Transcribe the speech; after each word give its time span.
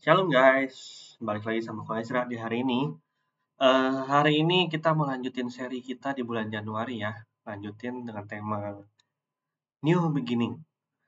Shalom 0.00 0.32
guys, 0.32 1.12
balik 1.20 1.44
lagi 1.44 1.60
sama 1.60 1.84
Ko 1.84 1.92
Ezra 1.92 2.24
di 2.24 2.32
hari 2.40 2.64
ini. 2.64 2.88
Uh, 3.60 4.00
hari 4.08 4.40
ini 4.40 4.72
kita 4.72 4.96
mau 4.96 5.04
lanjutin 5.04 5.52
seri 5.52 5.84
kita 5.84 6.16
di 6.16 6.24
bulan 6.24 6.48
Januari 6.48 7.04
ya, 7.04 7.12
lanjutin 7.44 8.08
dengan 8.08 8.24
tema 8.24 8.80
New 9.84 10.00
Beginning. 10.16 10.56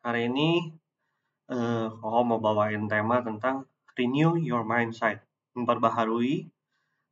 Hari 0.05 0.29
ini 0.29 0.77
uh, 1.49 1.89
mau 2.05 2.37
bawain 2.37 2.85
tema 2.85 3.25
tentang 3.25 3.65
Renew 3.97 4.37
Your 4.37 4.61
Mindset, 4.61 5.25
memperbaharui 5.57 6.53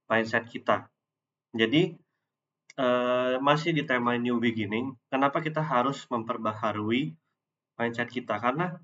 mindset 0.04 0.52
kita. 0.52 0.84
Jadi 1.56 1.96
uh, 2.76 3.40
masih 3.40 3.72
di 3.72 3.88
tema 3.88 4.20
New 4.20 4.36
Beginning, 4.36 5.00
kenapa 5.08 5.40
kita 5.40 5.64
harus 5.64 6.04
memperbaharui 6.12 7.16
mindset 7.80 8.12
kita? 8.12 8.36
Karena 8.36 8.76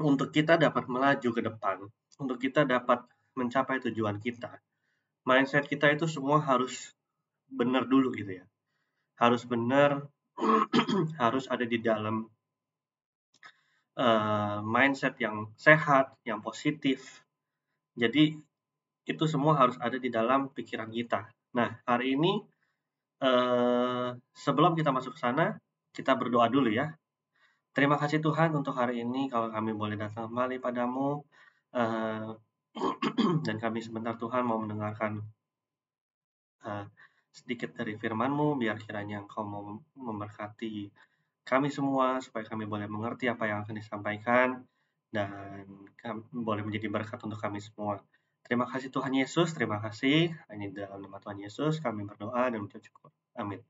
untuk 0.00 0.32
kita 0.32 0.56
dapat 0.56 0.88
melaju 0.88 1.28
ke 1.32 1.42
depan, 1.44 1.76
untuk 2.16 2.38
kita 2.40 2.64
dapat 2.64 3.04
mencapai 3.36 3.80
tujuan 3.88 4.20
kita, 4.22 4.60
mindset 5.24 5.68
kita 5.68 5.92
itu 5.92 6.08
semua 6.08 6.40
harus 6.40 6.92
benar 7.48 7.84
dulu 7.84 8.12
gitu 8.16 8.40
ya. 8.40 8.44
Harus 9.20 9.44
benar, 9.44 10.08
harus 11.22 11.44
ada 11.52 11.64
di 11.68 11.78
dalam 11.78 12.26
uh, 13.96 14.58
mindset 14.64 15.20
yang 15.20 15.52
sehat, 15.56 16.16
yang 16.24 16.40
positif. 16.40 17.22
Jadi 17.92 18.36
itu 19.02 19.24
semua 19.26 19.58
harus 19.58 19.76
ada 19.82 19.98
di 19.98 20.08
dalam 20.08 20.48
pikiran 20.50 20.88
kita. 20.88 21.28
Nah, 21.58 21.82
hari 21.84 22.16
ini 22.16 22.40
uh, 23.20 24.16
sebelum 24.32 24.72
kita 24.78 24.94
masuk 24.94 25.18
ke 25.18 25.20
sana, 25.20 25.58
kita 25.92 26.16
berdoa 26.16 26.48
dulu 26.48 26.72
ya. 26.72 26.94
Terima 27.72 27.96
kasih 27.96 28.20
Tuhan 28.20 28.52
untuk 28.52 28.76
hari 28.76 29.00
ini 29.00 29.32
kalau 29.32 29.48
kami 29.48 29.72
boleh 29.72 29.96
datang 29.96 30.28
kembali 30.28 30.60
padamu 30.60 31.24
uh, 31.72 32.36
dan 33.48 33.56
kami 33.56 33.80
sebentar 33.80 34.12
Tuhan 34.20 34.44
mau 34.44 34.60
mendengarkan 34.60 35.24
uh, 36.68 36.84
sedikit 37.32 37.72
dari 37.72 37.96
firman-Mu 37.96 38.60
biar 38.60 38.76
kiranya 38.76 39.24
Engkau 39.24 39.40
mau 39.48 39.80
memberkati 39.96 40.92
kami 41.48 41.72
semua 41.72 42.20
supaya 42.20 42.44
kami 42.44 42.68
boleh 42.68 42.84
mengerti 42.92 43.32
apa 43.32 43.48
yang 43.48 43.64
akan 43.64 43.80
disampaikan 43.80 44.68
dan 45.08 45.64
boleh 46.28 46.68
menjadi 46.68 46.92
berkat 46.92 47.24
untuk 47.24 47.40
kami 47.40 47.56
semua. 47.64 48.04
Terima 48.44 48.68
kasih 48.68 48.92
Tuhan 48.92 49.16
Yesus, 49.16 49.56
terima 49.56 49.80
kasih. 49.80 50.28
Ini 50.28 50.76
dalam 50.76 51.00
nama 51.00 51.16
Tuhan 51.24 51.40
Yesus 51.40 51.80
kami 51.80 52.04
berdoa 52.04 52.52
dan 52.52 52.60
mengucap 52.60 52.84
syukur. 52.84 53.08
Amin. 53.32 53.64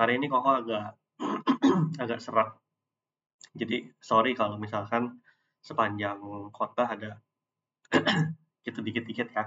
Hari 0.00 0.16
ini 0.16 0.32
kok 0.32 0.40
agak 0.40 0.96
agak 2.02 2.24
serak 2.24 2.56
jadi 3.56 3.90
sorry 3.98 4.38
kalau 4.38 4.56
misalkan 4.60 5.18
sepanjang 5.58 6.20
khotbah 6.54 6.94
ada 6.94 7.18
gitu 8.66 8.80
dikit-dikit 8.84 9.28
ya. 9.32 9.44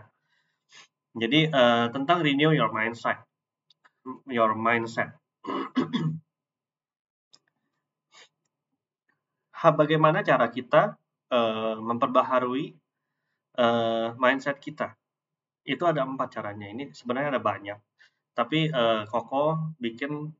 Jadi 1.11 1.51
uh, 1.51 1.91
tentang 1.91 2.23
renew 2.23 2.55
your 2.55 2.71
mindset, 2.71 3.19
your 4.27 4.55
mindset. 4.55 5.11
Bagaimana 9.61 10.25
cara 10.25 10.49
kita 10.49 10.97
uh, 11.29 11.75
memperbaharui 11.77 12.73
uh, 13.59 14.15
mindset 14.17 14.57
kita? 14.57 14.95
Itu 15.61 15.85
ada 15.85 16.01
empat 16.07 16.33
caranya. 16.33 16.65
Ini 16.71 16.89
sebenarnya 16.95 17.37
ada 17.37 17.43
banyak, 17.43 17.77
tapi 18.33 18.71
uh, 18.73 19.05
Koko 19.05 19.75
bikin 19.77 20.33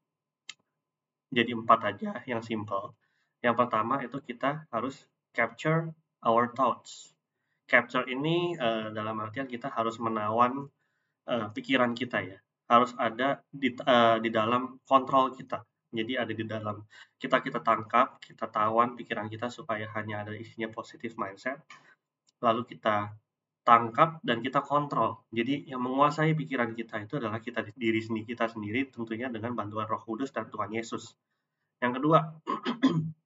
jadi 1.29 1.53
empat 1.53 1.79
aja 1.85 2.23
yang 2.25 2.41
simple. 2.41 2.97
Yang 3.41 3.55
pertama 3.57 4.01
itu 4.05 4.17
kita 4.21 4.69
harus 4.69 4.95
capture 5.33 5.89
our 6.21 6.53
thoughts. 6.53 7.13
Capture 7.65 8.05
ini 8.05 8.53
uh, 8.57 8.93
dalam 8.93 9.17
artian 9.17 9.49
kita 9.49 9.73
harus 9.73 9.97
menawan 9.97 10.69
uh, 11.25 11.47
pikiran 11.49 11.97
kita 11.97 12.21
ya. 12.21 12.37
Harus 12.69 12.93
ada 12.95 13.41
di, 13.51 13.73
uh, 13.73 14.21
di 14.21 14.29
dalam 14.29 14.79
kontrol 14.85 15.33
kita. 15.33 15.65
Jadi 15.91 16.15
ada 16.15 16.31
di 16.31 16.45
dalam 16.47 16.79
kita 17.19 17.43
kita 17.43 17.59
tangkap, 17.59 18.15
kita 18.23 18.47
tawan 18.47 18.95
pikiran 18.95 19.27
kita 19.27 19.51
supaya 19.51 19.91
hanya 19.99 20.23
ada 20.23 20.31
isinya 20.31 20.71
positif 20.71 21.19
mindset. 21.19 21.59
Lalu 22.39 22.63
kita 22.63 23.11
tangkap 23.61 24.23
dan 24.23 24.39
kita 24.39 24.63
kontrol. 24.63 25.27
Jadi 25.29 25.69
yang 25.69 25.83
menguasai 25.83 26.33
pikiran 26.33 26.73
kita 26.73 27.03
itu 27.03 27.19
adalah 27.19 27.43
kita 27.43 27.67
diri 27.75 28.01
sendiri 28.01 28.25
kita 28.25 28.49
sendiri 28.49 28.89
tentunya 28.89 29.27
dengan 29.27 29.53
bantuan 29.53 29.85
Roh 29.85 30.01
Kudus 30.01 30.31
dan 30.33 30.49
Tuhan 30.49 30.71
Yesus. 30.73 31.13
Yang 31.83 32.01
kedua, 32.01 32.19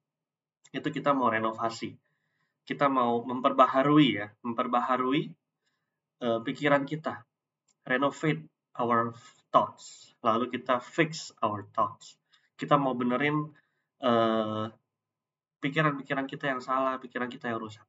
itu 0.72 0.88
kita 0.90 1.14
mau 1.14 1.30
renovasi. 1.30 1.94
Kita 2.66 2.90
mau 2.90 3.22
memperbaharui 3.22 4.08
ya, 4.18 4.26
memperbaharui 4.42 5.30
uh, 6.22 6.40
pikiran 6.42 6.82
kita. 6.82 7.22
Renovate 7.86 8.42
our 8.74 9.14
thoughts. 9.54 10.14
Lalu 10.20 10.50
kita 10.58 10.82
fix 10.82 11.30
our 11.40 11.64
thoughts. 11.70 12.18
Kita 12.56 12.80
mau 12.80 12.96
benerin 12.96 13.52
eh, 14.00 14.66
pikiran-pikiran 15.60 16.26
kita 16.28 16.56
yang 16.56 16.60
salah, 16.60 16.96
pikiran 17.00 17.28
kita 17.28 17.52
yang 17.52 17.60
rusak. 17.60 17.84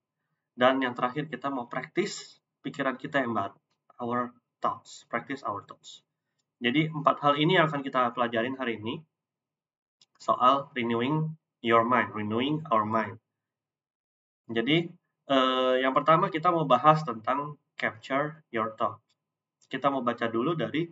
Dan 0.58 0.82
yang 0.82 0.98
terakhir 0.98 1.30
kita 1.30 1.54
mau 1.54 1.70
praktis 1.70 2.42
pikiran 2.66 2.98
kita 2.98 3.22
yang 3.22 3.34
baru. 3.34 3.58
Our 3.98 4.34
thoughts, 4.62 5.06
practice 5.10 5.42
our 5.46 5.66
thoughts. 5.66 6.06
Jadi 6.58 6.90
empat 6.90 7.22
hal 7.22 7.38
ini 7.38 7.58
yang 7.58 7.70
akan 7.70 7.86
kita 7.86 8.14
pelajarin 8.18 8.58
hari 8.58 8.82
ini 8.82 8.98
soal 10.18 10.74
renewing 10.74 11.38
your 11.68 11.84
mind, 11.84 12.16
renewing 12.16 12.64
our 12.72 12.88
mind. 12.88 13.20
Jadi, 14.48 14.88
eh, 15.28 15.76
yang 15.84 15.92
pertama 15.92 16.32
kita 16.32 16.48
mau 16.48 16.64
bahas 16.64 17.04
tentang 17.04 17.60
capture 17.76 18.48
your 18.56 18.72
thought. 18.80 19.04
Kita 19.68 19.92
mau 19.92 20.00
baca 20.00 20.32
dulu 20.32 20.56
dari 20.56 20.88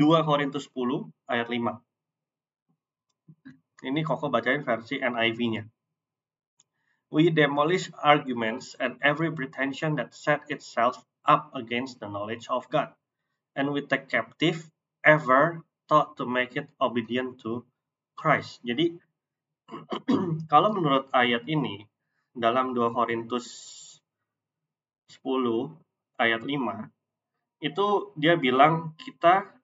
2 0.00 0.24
Korintus 0.24 0.72
10 0.72 1.12
ayat 1.28 1.46
5. 1.52 1.84
Ini 3.84 4.00
Koko 4.00 4.32
bacain 4.32 4.64
versi 4.64 4.96
NIV-nya. 4.96 5.68
We 7.12 7.28
demolish 7.30 7.92
arguments 8.00 8.74
and 8.80 8.96
every 9.04 9.30
pretension 9.30 10.00
that 10.00 10.16
set 10.16 10.48
itself 10.48 10.98
up 11.28 11.52
against 11.52 12.00
the 12.00 12.08
knowledge 12.08 12.48
of 12.48 12.66
God. 12.72 12.96
And 13.54 13.70
we 13.70 13.84
take 13.84 14.08
captive 14.08 14.66
ever 15.04 15.62
thought 15.86 16.16
to 16.16 16.24
make 16.24 16.56
it 16.56 16.66
obedient 16.80 17.38
to 17.44 17.62
Christ. 18.14 18.62
Jadi 18.62 18.94
kalau 20.52 20.70
menurut 20.74 21.10
ayat 21.10 21.44
ini 21.50 21.84
dalam 22.34 22.74
2 22.74 22.94
Korintus 22.94 23.46
10 25.10 25.22
ayat 26.18 26.42
5 26.42 27.64
itu 27.64 27.86
dia 28.18 28.34
bilang 28.36 28.92
kita 28.98 29.54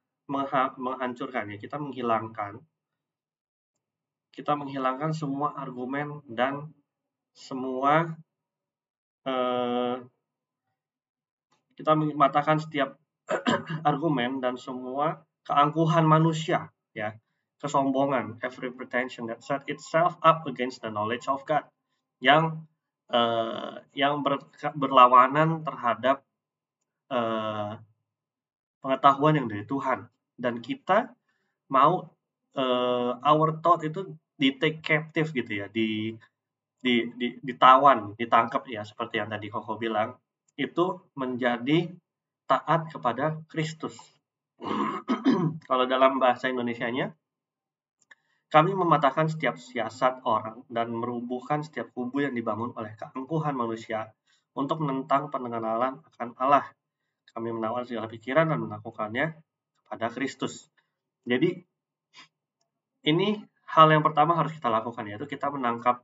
menghancurkan 0.78 1.50
ya, 1.52 1.58
kita 1.58 1.76
menghilangkan 1.76 2.62
kita 4.30 4.54
menghilangkan 4.54 5.10
semua 5.10 5.58
argumen 5.58 6.22
dan 6.30 6.70
semua 7.34 8.14
eh, 9.26 9.96
kita 11.74 11.92
mematahkan 11.98 12.62
setiap 12.62 12.94
argumen 13.90 14.38
dan 14.38 14.54
semua 14.54 15.26
keangkuhan 15.44 16.06
manusia 16.06 16.70
ya 16.94 17.18
kesombongan, 17.60 18.40
every 18.40 18.72
pretension 18.72 19.28
that 19.28 19.44
set 19.44 19.62
itself 19.68 20.16
up 20.24 20.48
against 20.48 20.80
the 20.80 20.88
knowledge 20.88 21.28
of 21.28 21.44
God, 21.44 21.68
yang 22.18 22.64
uh, 23.12 23.84
yang 23.92 24.24
ber, 24.24 24.40
berlawanan 24.72 25.60
terhadap 25.60 26.24
uh, 27.12 27.76
pengetahuan 28.80 29.36
yang 29.36 29.46
dari 29.46 29.68
Tuhan. 29.68 30.08
Dan 30.40 30.64
kita 30.64 31.12
mau 31.68 32.08
uh, 32.56 33.12
our 33.20 33.60
thought 33.60 33.84
itu 33.84 34.16
di 34.40 34.56
take 34.56 34.80
captive 34.80 35.28
gitu 35.36 35.52
ya, 35.52 35.66
di 35.68 36.16
di, 36.80 37.12
di 37.12 37.36
ditawan, 37.44 38.16
ditangkap 38.16 38.64
ya 38.72 38.80
seperti 38.88 39.20
yang 39.20 39.28
tadi 39.28 39.52
Koko 39.52 39.76
bilang, 39.76 40.16
itu 40.56 40.96
menjadi 41.12 41.92
taat 42.48 42.88
kepada 42.88 43.36
Kristus. 43.52 44.00
Kalau 45.68 45.84
dalam 45.84 46.16
bahasa 46.16 46.48
Indonesianya, 46.48 47.12
kami 48.50 48.74
mematahkan 48.74 49.30
setiap 49.30 49.54
siasat 49.54 50.26
orang 50.26 50.66
dan 50.66 50.90
merubuhkan 50.90 51.62
setiap 51.62 51.94
kubu 51.94 52.26
yang 52.26 52.34
dibangun 52.34 52.74
oleh 52.74 52.98
keangkuhan 52.98 53.54
manusia 53.54 54.10
untuk 54.58 54.82
menentang 54.82 55.30
pengenalan 55.30 56.02
akan 56.02 56.28
Allah. 56.34 56.66
Kami 57.30 57.54
menawan 57.54 57.86
segala 57.86 58.10
pikiran 58.10 58.50
dan 58.50 58.58
melakukannya 58.58 59.38
kepada 59.78 60.10
Kristus. 60.10 60.66
Jadi, 61.22 61.62
ini 63.06 63.38
hal 63.70 63.86
yang 63.94 64.02
pertama 64.02 64.34
harus 64.34 64.50
kita 64.50 64.66
lakukan, 64.66 65.06
yaitu 65.06 65.30
kita 65.30 65.46
menangkap, 65.46 66.02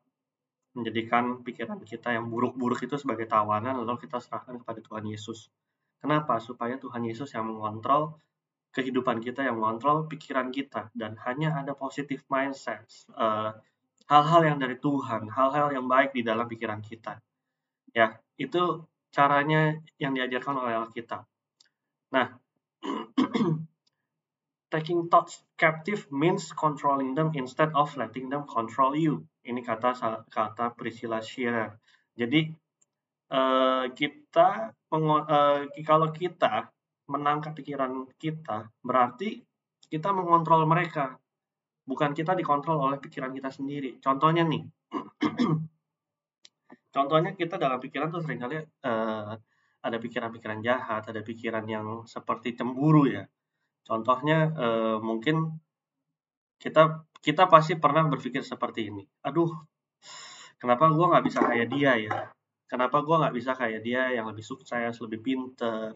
menjadikan 0.78 1.42
pikiran 1.42 1.82
kita 1.82 2.14
yang 2.14 2.31
buruk-buruk 2.31 2.78
itu 2.78 2.94
sebagai 2.94 3.26
tawanan, 3.26 3.82
lalu 3.82 4.06
kita 4.06 4.22
serahkan 4.22 4.62
kepada 4.62 4.78
Tuhan 4.87 5.02
Yesus. 5.10 5.50
Kenapa? 5.99 6.38
Supaya 6.38 6.78
Tuhan 6.78 7.02
Yesus 7.10 7.34
yang 7.34 7.50
mengontrol 7.50 8.22
kehidupan 8.76 9.25
kita 9.25 9.40
yang 9.40 9.56
mengontrol 9.56 10.05
pikiran 10.05 10.52
kita 10.52 10.93
dan 10.93 11.17
hanya 11.25 11.64
ada 11.64 11.73
positive 11.73 12.20
mindset, 12.28 12.84
uh, 13.17 13.56
hal-hal 14.05 14.43
yang 14.44 14.58
dari 14.61 14.76
Tuhan, 14.76 15.32
hal-hal 15.32 15.73
yang 15.73 15.88
baik 15.88 16.12
di 16.12 16.20
dalam 16.20 16.44
pikiran 16.44 16.84
kita. 16.84 17.17
Ya, 17.96 18.20
itu 18.37 18.84
caranya 19.08 19.81
yang 19.96 20.12
diajarkan 20.12 20.61
oleh 20.61 20.76
Alkitab. 20.76 21.25
Nah, 22.12 22.37
taking 24.75 25.08
thoughts 25.08 25.40
captive 25.56 26.05
means 26.12 26.52
controlling 26.52 27.17
them 27.17 27.32
instead 27.32 27.73
of 27.73 27.96
letting 27.96 28.28
them 28.28 28.44
control 28.44 28.93
you. 28.93 29.25
Ini 29.40 29.64
kata 29.64 29.96
kata 30.28 30.76
Priscilla 30.76 31.25
Shearer. 31.25 31.81
Jadi 32.12 32.52
uh, 33.32 33.88
kita 33.96 34.76
uh, 34.93 35.61
kalau 35.81 36.12
kita 36.12 36.75
menangkap 37.06 37.55
pikiran 37.55 38.06
kita, 38.19 38.70
berarti 38.82 39.43
kita 39.87 40.11
mengontrol 40.11 40.67
mereka. 40.67 41.19
Bukan 41.87 42.19
kita 42.19 42.35
dikontrol 42.35 42.82
oleh 42.82 42.99
pikiran 42.99 43.31
kita 43.31 43.47
sendiri. 43.47 44.03
Contohnya 44.03 44.43
nih, 44.43 44.67
contohnya 46.94 47.31
kita 47.38 47.62
dalam 47.62 47.79
pikiran 47.79 48.11
tuh 48.11 48.26
sering 48.26 48.43
kali 48.43 48.58
uh, 48.58 49.32
ada 49.87 49.99
pikiran-pikiran 50.03 50.58
jahat, 50.67 51.06
ada 51.06 51.23
pikiran 51.23 51.62
yang 51.70 52.03
seperti 52.03 52.58
cemburu 52.58 53.06
ya. 53.06 53.23
Contohnya 53.87 54.50
uh, 54.50 54.99
mungkin 54.99 55.62
kita 56.59 57.06
kita 57.23 57.47
pasti 57.47 57.79
pernah 57.79 58.02
berpikir 58.11 58.43
seperti 58.43 58.91
ini. 58.91 59.06
Aduh, 59.23 59.55
kenapa 60.59 60.91
gue 60.91 61.06
nggak 61.06 61.25
bisa 61.26 61.38
kayak 61.47 61.70
dia 61.70 61.93
ya? 62.02 62.19
Kenapa 62.67 62.99
gue 63.06 63.14
nggak 63.14 63.35
bisa 63.38 63.55
kayak 63.55 63.87
dia 63.87 64.11
yang 64.11 64.26
lebih 64.26 64.43
sukses, 64.43 64.99
lebih 64.99 65.23
pinter, 65.23 65.94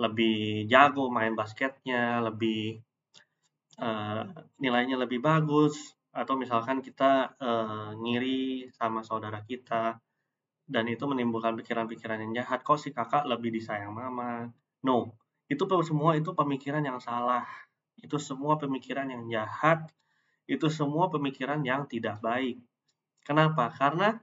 lebih 0.00 0.68
jago 0.70 1.12
main 1.12 1.36
basketnya, 1.36 2.20
lebih 2.24 2.80
uh, 3.80 4.24
nilainya 4.62 4.96
lebih 4.96 5.20
bagus, 5.20 5.96
atau 6.12 6.36
misalkan 6.36 6.84
kita 6.84 7.36
uh, 7.40 7.90
ngiri 7.96 8.72
sama 8.72 9.04
saudara 9.04 9.40
kita, 9.44 10.00
dan 10.68 10.84
itu 10.88 11.04
menimbulkan 11.04 11.52
pikiran-pikiran 11.58 12.22
yang 12.24 12.32
jahat, 12.44 12.64
kok 12.64 12.80
si 12.80 12.94
kakak 12.94 13.28
lebih 13.28 13.52
disayang 13.52 13.92
mama? 13.92 14.48
No, 14.80 15.12
itu 15.52 15.68
semua 15.84 16.16
itu 16.16 16.32
pemikiran 16.32 16.80
yang 16.80 16.96
salah. 16.96 17.44
Itu 18.00 18.16
semua 18.16 18.56
pemikiran 18.56 19.12
yang 19.12 19.28
jahat. 19.28 19.92
Itu 20.48 20.72
semua 20.72 21.12
pemikiran 21.12 21.60
yang 21.60 21.84
tidak 21.86 22.24
baik. 22.24 22.56
Kenapa? 23.22 23.68
Karena 23.70 24.16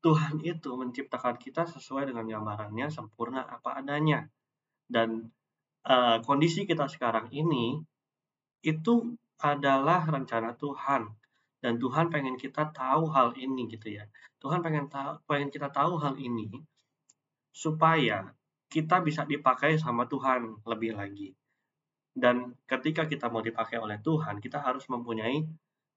Tuhan 0.00 0.38
itu 0.46 0.70
menciptakan 0.78 1.36
kita 1.36 1.66
sesuai 1.66 2.06
dengan 2.06 2.24
gambarannya 2.30 2.86
sempurna 2.86 3.42
apa 3.42 3.82
adanya. 3.82 4.30
Dan 4.86 5.28
uh, 5.86 6.18
kondisi 6.22 6.66
kita 6.66 6.86
sekarang 6.86 7.30
ini 7.34 7.78
itu 8.62 9.14
adalah 9.42 10.06
rencana 10.08 10.56
Tuhan 10.56 11.06
dan 11.60 11.82
Tuhan 11.82 12.08
pengen 12.08 12.38
kita 12.38 12.70
tahu 12.70 13.10
hal 13.10 13.34
ini 13.34 13.66
gitu 13.66 13.90
ya. 13.90 14.06
Tuhan 14.38 14.62
pengen 14.62 14.86
tahu 14.86 15.18
pengen 15.26 15.50
kita 15.50 15.68
tahu 15.72 15.98
hal 15.98 16.14
ini 16.16 16.46
supaya 17.50 18.30
kita 18.70 19.00
bisa 19.00 19.24
dipakai 19.24 19.80
sama 19.80 20.04
Tuhan 20.06 20.62
lebih 20.66 20.94
lagi. 20.94 21.32
Dan 22.16 22.56
ketika 22.64 23.04
kita 23.04 23.28
mau 23.28 23.44
dipakai 23.44 23.76
oleh 23.76 24.00
Tuhan, 24.00 24.40
kita 24.40 24.60
harus 24.64 24.88
mempunyai 24.88 25.44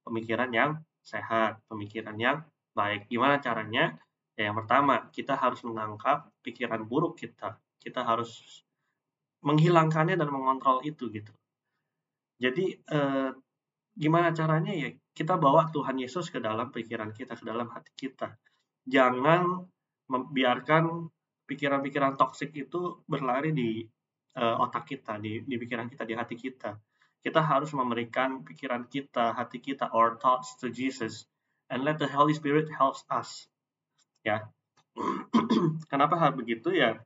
pemikiran 0.04 0.52
yang 0.52 0.72
sehat, 1.00 1.64
pemikiran 1.72 2.16
yang 2.20 2.44
baik. 2.76 3.08
Gimana 3.08 3.40
caranya? 3.40 3.96
Ya, 4.36 4.52
yang 4.52 4.56
pertama, 4.60 5.08
kita 5.12 5.36
harus 5.36 5.64
menangkap 5.64 6.28
pikiran 6.44 6.84
buruk 6.88 7.20
kita. 7.20 7.60
Kita 7.80 8.04
harus 8.04 8.64
menghilangkannya 9.46 10.20
dan 10.20 10.30
mengontrol 10.30 10.84
itu 10.84 11.08
gitu. 11.12 11.32
Jadi 12.40 12.76
eh, 12.76 13.32
gimana 14.00 14.32
caranya 14.32 14.72
ya? 14.72 14.90
Kita 15.12 15.36
bawa 15.36 15.68
Tuhan 15.68 16.00
Yesus 16.00 16.32
ke 16.32 16.40
dalam 16.40 16.72
pikiran 16.72 17.12
kita, 17.12 17.36
ke 17.36 17.44
dalam 17.44 17.68
hati 17.68 17.92
kita. 17.92 18.32
Jangan 18.88 19.68
membiarkan 20.08 21.12
pikiran-pikiran 21.44 22.16
toksik 22.16 22.56
itu 22.56 23.04
berlari 23.04 23.52
di 23.52 23.84
uh, 24.40 24.56
otak 24.64 24.88
kita, 24.88 25.18
di, 25.18 25.44
di 25.44 25.56
pikiran 25.58 25.92
kita, 25.92 26.06
di 26.06 26.16
hati 26.16 26.40
kita. 26.40 26.78
Kita 27.20 27.42
harus 27.44 27.76
memberikan 27.76 28.46
pikiran 28.48 28.88
kita, 28.88 29.36
hati 29.36 29.60
kita, 29.60 29.92
our 29.92 30.16
thoughts 30.22 30.56
to 30.64 30.72
Jesus, 30.72 31.28
and 31.68 31.84
let 31.84 32.00
the 32.00 32.08
Holy 32.08 32.32
Spirit 32.32 32.72
helps 32.72 33.04
us. 33.12 33.52
Ya, 34.24 34.48
kenapa 35.92 36.16
hal 36.16 36.38
begitu 36.38 36.72
ya? 36.72 37.02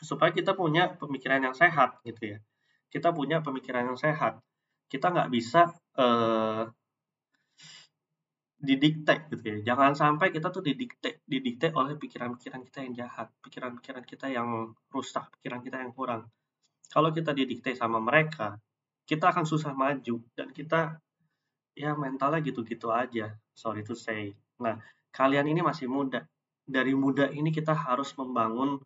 Supaya 0.00 0.34
kita 0.34 0.56
punya 0.58 0.94
pemikiran 0.98 1.44
yang 1.44 1.54
sehat, 1.54 2.00
gitu 2.02 2.36
ya. 2.36 2.38
Kita 2.90 3.14
punya 3.14 3.42
pemikiran 3.42 3.90
yang 3.90 3.98
sehat. 3.98 4.38
Kita 4.90 5.10
nggak 5.10 5.30
bisa 5.30 5.70
uh, 5.98 6.66
didikte 8.64 9.28
gitu 9.28 9.44
ya. 9.44 9.56
Jangan 9.74 9.92
sampai 9.92 10.32
kita 10.32 10.48
tuh 10.48 10.64
didikte 10.64 11.20
didikte 11.28 11.70
oleh 11.76 12.00
pikiran-pikiran 12.00 12.64
kita 12.64 12.78
yang 12.80 12.92
jahat, 12.96 13.28
pikiran-pikiran 13.44 14.04
kita 14.08 14.26
yang 14.32 14.72
rusak, 14.88 15.28
pikiran 15.38 15.60
kita 15.60 15.76
yang 15.84 15.92
kurang. 15.92 16.32
Kalau 16.88 17.12
kita 17.12 17.36
didikte 17.36 17.76
sama 17.76 18.00
mereka, 18.00 18.56
kita 19.04 19.30
akan 19.30 19.44
susah 19.44 19.76
maju 19.76 20.16
dan 20.32 20.48
kita 20.50 20.96
ya 21.76 21.92
mentalnya 21.92 22.40
gitu-gitu 22.40 22.88
aja. 22.88 23.36
Sorry 23.52 23.84
to 23.84 23.92
say. 23.92 24.32
Nah, 24.62 24.80
kalian 25.12 25.50
ini 25.50 25.60
masih 25.60 25.90
muda. 25.90 26.24
Dari 26.64 26.96
muda 26.96 27.28
ini 27.28 27.52
kita 27.52 27.76
harus 27.76 28.16
membangun 28.16 28.80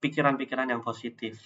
pikiran-pikiran 0.00 0.72
yang 0.72 0.82
positif. 0.82 1.38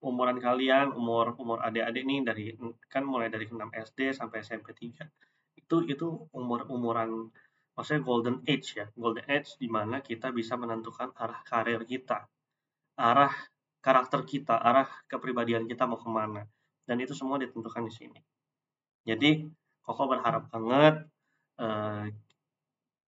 Umuran 0.00 0.40
kalian, 0.40 0.96
umur 0.96 1.36
umur 1.36 1.60
adik-adik 1.60 2.04
nih 2.08 2.20
dari 2.24 2.44
kan 2.88 3.04
mulai 3.04 3.28
dari 3.28 3.44
6 3.44 3.56
SD 3.68 4.16
sampai 4.16 4.40
SMP 4.40 4.72
3 4.72 5.04
itu 5.60 5.76
itu 5.92 6.08
umur 6.32 6.64
umuran 6.72 7.28
maksudnya 7.76 8.00
golden 8.00 8.36
age 8.48 8.80
ya. 8.80 8.86
Golden 8.96 9.26
age 9.28 9.60
di 9.60 9.68
mana 9.68 10.00
kita 10.00 10.32
bisa 10.32 10.56
menentukan 10.56 11.12
arah 11.16 11.40
karir 11.44 11.84
kita 11.84 12.24
arah 13.00 13.32
karakter 13.80 14.20
kita 14.28 14.60
arah 14.60 14.88
kepribadian 15.08 15.64
kita 15.64 15.88
mau 15.88 15.96
ke 15.96 16.08
mana. 16.12 16.44
Dan 16.84 17.00
itu 17.00 17.16
semua 17.16 17.40
ditentukan 17.40 17.88
di 17.88 17.92
sini. 17.92 18.20
Jadi 19.08 19.48
Koko 19.80 20.06
berharap 20.06 20.52
banget 20.52 21.08
eh, 21.56 22.06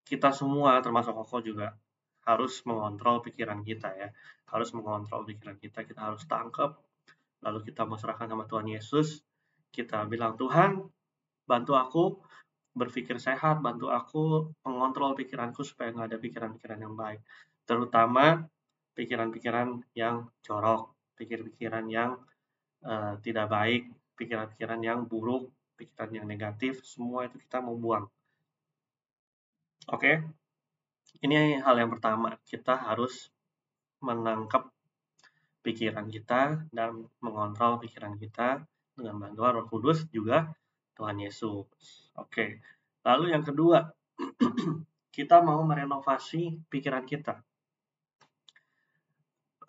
kita 0.07 0.31
semua 0.31 0.79
termasuk 0.79 1.11
Koko 1.11 1.43
juga 1.43 1.75
harus 2.27 2.61
mengontrol 2.67 3.21
pikiran 3.25 3.65
kita 3.65 3.89
ya 3.97 4.09
harus 4.51 4.69
mengontrol 4.77 5.25
pikiran 5.25 5.57
kita 5.57 5.85
kita 5.87 6.13
harus 6.13 6.23
tangkap 6.29 6.77
lalu 7.41 7.65
kita 7.65 7.87
serahkan 7.97 8.29
sama 8.29 8.45
Tuhan 8.45 8.67
Yesus 8.69 9.25
kita 9.73 10.05
bilang 10.05 10.37
Tuhan 10.37 10.85
bantu 11.47 11.73
aku 11.75 12.03
berpikir 12.71 13.19
sehat, 13.19 13.59
bantu 13.59 13.91
aku 13.91 14.47
mengontrol 14.63 15.11
pikiranku 15.15 15.63
supaya 15.67 15.91
nggak 15.91 16.07
ada 16.15 16.19
pikiran-pikiran 16.19 16.79
yang 16.79 16.95
baik. 16.95 17.19
Terutama 17.67 18.47
pikiran-pikiran 18.95 19.83
yang 19.95 20.31
jorok, 20.39 20.95
pikir-pikiran 21.19 21.85
yang 21.91 22.15
uh, 22.87 23.19
tidak 23.19 23.51
baik, 23.51 23.91
pikiran-pikiran 24.15 24.79
yang 24.79 24.99
buruk, 25.03 25.51
pikiran 25.75 26.11
yang 26.15 26.25
negatif, 26.27 26.79
semua 26.87 27.27
itu 27.27 27.35
kita 27.43 27.59
mau 27.59 27.75
buang. 27.75 28.07
Oke, 29.91 29.99
okay? 29.99 30.15
Ini 31.19 31.59
hal 31.59 31.75
yang 31.75 31.91
pertama, 31.91 32.39
kita 32.47 32.79
harus 32.79 33.27
menangkap 33.99 34.71
pikiran 35.61 36.09
kita 36.09 36.65
dan 36.73 37.05
mengontrol 37.21 37.77
pikiran 37.77 38.17
kita 38.17 38.65
dengan 38.97 39.21
bantuan 39.21 39.61
Roh 39.61 39.67
Kudus 39.69 40.09
juga 40.09 40.49
Tuhan 40.97 41.21
Yesus. 41.21 41.67
Oke. 42.17 42.61
Lalu 43.05 43.33
yang 43.33 43.45
kedua, 43.45 43.85
kita 45.15 45.41
mau 45.45 45.61
merenovasi 45.65 46.65
pikiran 46.69 47.05
kita. 47.05 47.41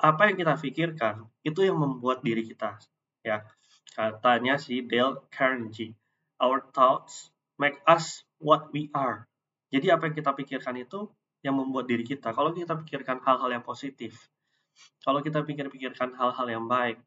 Apa 0.02 0.32
yang 0.32 0.36
kita 0.36 0.58
pikirkan 0.58 1.30
itu 1.46 1.62
yang 1.62 1.78
membuat 1.78 2.24
diri 2.26 2.42
kita. 2.42 2.80
Ya, 3.22 3.46
katanya 3.94 4.58
si 4.58 4.82
Dale 4.82 5.30
Carnegie, 5.30 5.94
our 6.42 6.58
thoughts 6.74 7.30
make 7.54 7.78
us 7.86 8.26
what 8.42 8.74
we 8.74 8.90
are. 8.90 9.30
Jadi 9.70 9.94
apa 9.94 10.10
yang 10.10 10.16
kita 10.18 10.34
pikirkan 10.34 10.82
itu 10.82 11.06
yang 11.42 11.58
membuat 11.58 11.90
diri 11.90 12.06
kita. 12.06 12.30
Kalau 12.30 12.54
kita 12.54 12.78
pikirkan 12.78 13.18
hal-hal 13.22 13.50
yang 13.50 13.64
positif, 13.66 14.30
kalau 15.02 15.20
kita 15.20 15.42
pikir-pikirkan 15.42 16.14
hal-hal 16.14 16.46
yang 16.48 16.64
baik, 16.70 17.02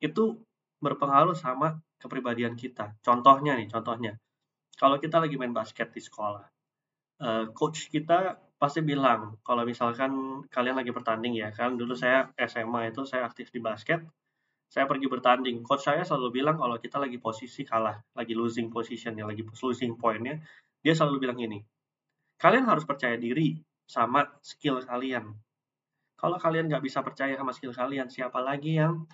itu 0.00 0.40
berpengaruh 0.80 1.36
sama 1.36 1.80
kepribadian 2.00 2.56
kita. 2.56 2.96
Contohnya 3.00 3.56
nih, 3.56 3.68
contohnya. 3.68 4.16
Kalau 4.76 5.00
kita 5.00 5.20
lagi 5.20 5.40
main 5.40 5.56
basket 5.56 5.88
di 5.92 6.04
sekolah, 6.04 6.44
uh, 7.24 7.44
coach 7.56 7.88
kita 7.88 8.36
pasti 8.60 8.84
bilang, 8.84 9.40
kalau 9.40 9.64
misalkan 9.64 10.44
kalian 10.52 10.76
lagi 10.76 10.92
bertanding 10.92 11.36
ya, 11.36 11.48
kan 11.52 11.76
dulu 11.80 11.96
saya 11.96 12.28
SMA 12.36 12.92
itu 12.92 13.04
saya 13.08 13.24
aktif 13.24 13.48
di 13.48 13.60
basket, 13.60 14.04
saya 14.68 14.84
pergi 14.84 15.08
bertanding. 15.08 15.64
Coach 15.64 15.88
saya 15.88 16.04
selalu 16.04 16.44
bilang 16.44 16.60
kalau 16.60 16.76
kita 16.76 17.00
lagi 17.00 17.16
posisi 17.16 17.64
kalah, 17.64 17.96
lagi 18.12 18.36
losing 18.36 18.68
position 18.68 19.16
lagi 19.16 19.44
losing 19.44 19.96
pointnya, 19.96 20.40
dia 20.84 20.92
selalu 20.92 21.24
bilang 21.24 21.40
ini, 21.40 21.64
kalian 22.36 22.64
harus 22.68 22.84
percaya 22.84 23.16
diri 23.16 23.56
sama 23.86 24.26
skill 24.44 24.82
kalian. 24.84 25.32
Kalau 26.16 26.36
kalian 26.40 26.72
nggak 26.72 26.84
bisa 26.84 27.04
percaya 27.04 27.36
sama 27.36 27.52
skill 27.52 27.76
kalian, 27.76 28.08
siapa 28.08 28.40
lagi 28.40 28.80
yang 28.80 29.04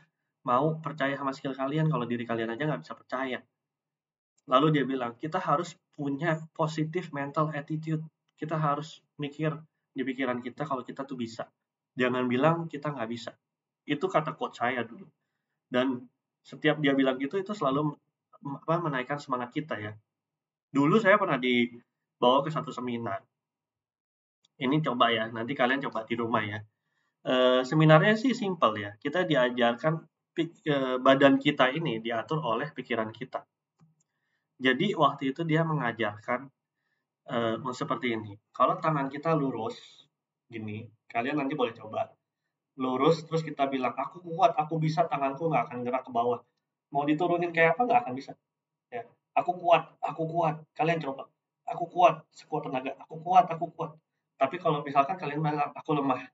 mau 0.42 0.78
percaya 0.78 1.14
sama 1.14 1.34
skill 1.34 1.54
kalian 1.54 1.90
kalau 1.90 2.06
diri 2.06 2.26
kalian 2.26 2.54
aja 2.54 2.66
nggak 2.66 2.82
bisa 2.82 2.94
percaya. 2.94 3.38
Lalu 4.50 4.66
dia 4.74 4.84
bilang, 4.86 5.14
kita 5.18 5.38
harus 5.38 5.78
punya 5.94 6.38
positif 6.50 7.14
mental 7.14 7.54
attitude. 7.54 8.02
Kita 8.34 8.58
harus 8.58 8.98
mikir 9.22 9.54
di 9.94 10.02
pikiran 10.02 10.42
kita 10.42 10.66
kalau 10.66 10.82
kita 10.82 11.06
tuh 11.06 11.14
bisa. 11.14 11.46
Jangan 11.94 12.26
bilang 12.26 12.66
kita 12.66 12.90
nggak 12.90 13.10
bisa. 13.10 13.30
Itu 13.86 14.10
kata 14.10 14.34
quote 14.34 14.58
saya 14.58 14.82
dulu. 14.82 15.06
Dan 15.70 16.02
setiap 16.42 16.82
dia 16.82 16.90
bilang 16.96 17.22
gitu, 17.22 17.38
itu 17.38 17.54
selalu 17.54 17.94
apa, 18.42 18.74
menaikkan 18.82 19.22
semangat 19.22 19.54
kita 19.54 19.78
ya. 19.78 19.92
Dulu 20.74 20.98
saya 20.98 21.20
pernah 21.20 21.38
dibawa 22.22 22.46
ke 22.46 22.54
satu 22.54 22.70
seminar. 22.70 23.18
Ini 24.62 24.78
coba 24.86 25.10
ya, 25.10 25.26
nanti 25.26 25.58
kalian 25.58 25.82
coba 25.90 26.06
di 26.06 26.14
rumah 26.14 26.46
ya. 26.46 26.62
E, 27.26 27.66
seminarnya 27.66 28.14
sih 28.14 28.30
simple 28.30 28.78
ya. 28.78 28.94
Kita 29.02 29.26
diajarkan 29.26 30.06
e, 30.38 30.76
badan 31.02 31.42
kita 31.42 31.74
ini 31.74 31.98
diatur 31.98 32.38
oleh 32.38 32.70
pikiran 32.70 33.10
kita 33.10 33.42
jadi 34.62 34.94
waktu 34.94 35.34
itu 35.34 35.42
dia 35.42 35.66
mengajarkan 35.66 36.46
uh, 37.26 37.58
seperti 37.74 38.14
ini. 38.14 38.38
Kalau 38.54 38.78
tangan 38.78 39.10
kita 39.10 39.34
lurus, 39.34 39.74
gini, 40.46 40.86
kalian 41.10 41.42
nanti 41.42 41.58
boleh 41.58 41.74
coba. 41.74 42.14
Lurus, 42.78 43.26
terus 43.26 43.42
kita 43.42 43.66
bilang, 43.66 43.92
aku 43.98 44.22
kuat, 44.22 44.54
aku 44.54 44.78
bisa, 44.78 45.10
tanganku 45.10 45.50
nggak 45.50 45.66
akan 45.66 45.78
gerak 45.82 46.06
ke 46.06 46.10
bawah. 46.14 46.40
Mau 46.94 47.02
diturunin 47.02 47.50
kayak 47.50 47.74
apa, 47.74 47.90
nggak 47.90 48.00
akan 48.06 48.12
bisa. 48.14 48.32
Ya, 48.88 49.02
aku 49.34 49.58
kuat, 49.58 49.98
aku 49.98 50.30
kuat. 50.30 50.62
Kalian 50.78 51.02
coba. 51.02 51.26
Aku 51.68 51.86
kuat, 51.88 52.26
sekuat 52.34 52.66
tenaga. 52.66 52.98
Aku 53.06 53.22
kuat, 53.22 53.46
aku 53.46 53.70
kuat. 53.72 53.94
Tapi 54.36 54.58
kalau 54.58 54.82
misalkan 54.82 55.14
kalian 55.14 55.38
bilang, 55.38 55.70
aku 55.70 55.90
lemah. 55.94 56.26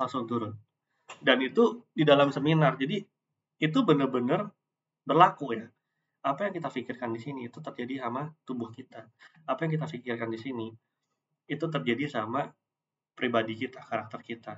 Langsung 0.00 0.24
turun. 0.24 0.56
Dan 1.20 1.44
itu 1.44 1.84
di 1.92 2.02
dalam 2.02 2.32
seminar. 2.32 2.80
Jadi, 2.80 3.04
itu 3.60 3.78
benar-benar 3.84 4.50
berlaku 5.04 5.54
ya 5.54 5.68
apa 6.24 6.48
yang 6.48 6.56
kita 6.56 6.72
pikirkan 6.72 7.12
di 7.12 7.20
sini 7.20 7.40
itu 7.52 7.60
terjadi 7.60 8.08
sama 8.08 8.32
tubuh 8.48 8.72
kita. 8.72 9.04
Apa 9.44 9.68
yang 9.68 9.76
kita 9.76 9.86
pikirkan 9.92 10.32
di 10.32 10.40
sini 10.40 10.66
itu 11.44 11.68
terjadi 11.68 12.08
sama 12.08 12.48
pribadi 13.12 13.52
kita, 13.52 13.84
karakter 13.84 14.24
kita. 14.24 14.54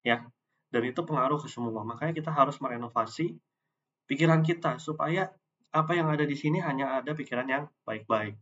Ya. 0.00 0.24
Dan 0.72 0.82
itu 0.88 1.04
pengaruh 1.04 1.44
ke 1.44 1.48
semua. 1.48 1.84
Makanya 1.84 2.16
kita 2.16 2.32
harus 2.32 2.56
merenovasi 2.60 3.36
pikiran 4.08 4.40
kita 4.40 4.80
supaya 4.80 5.28
apa 5.68 5.92
yang 5.92 6.08
ada 6.08 6.24
di 6.24 6.32
sini 6.32 6.64
hanya 6.64 6.96
ada 6.96 7.12
pikiran 7.12 7.44
yang 7.44 7.64
baik-baik. 7.84 8.40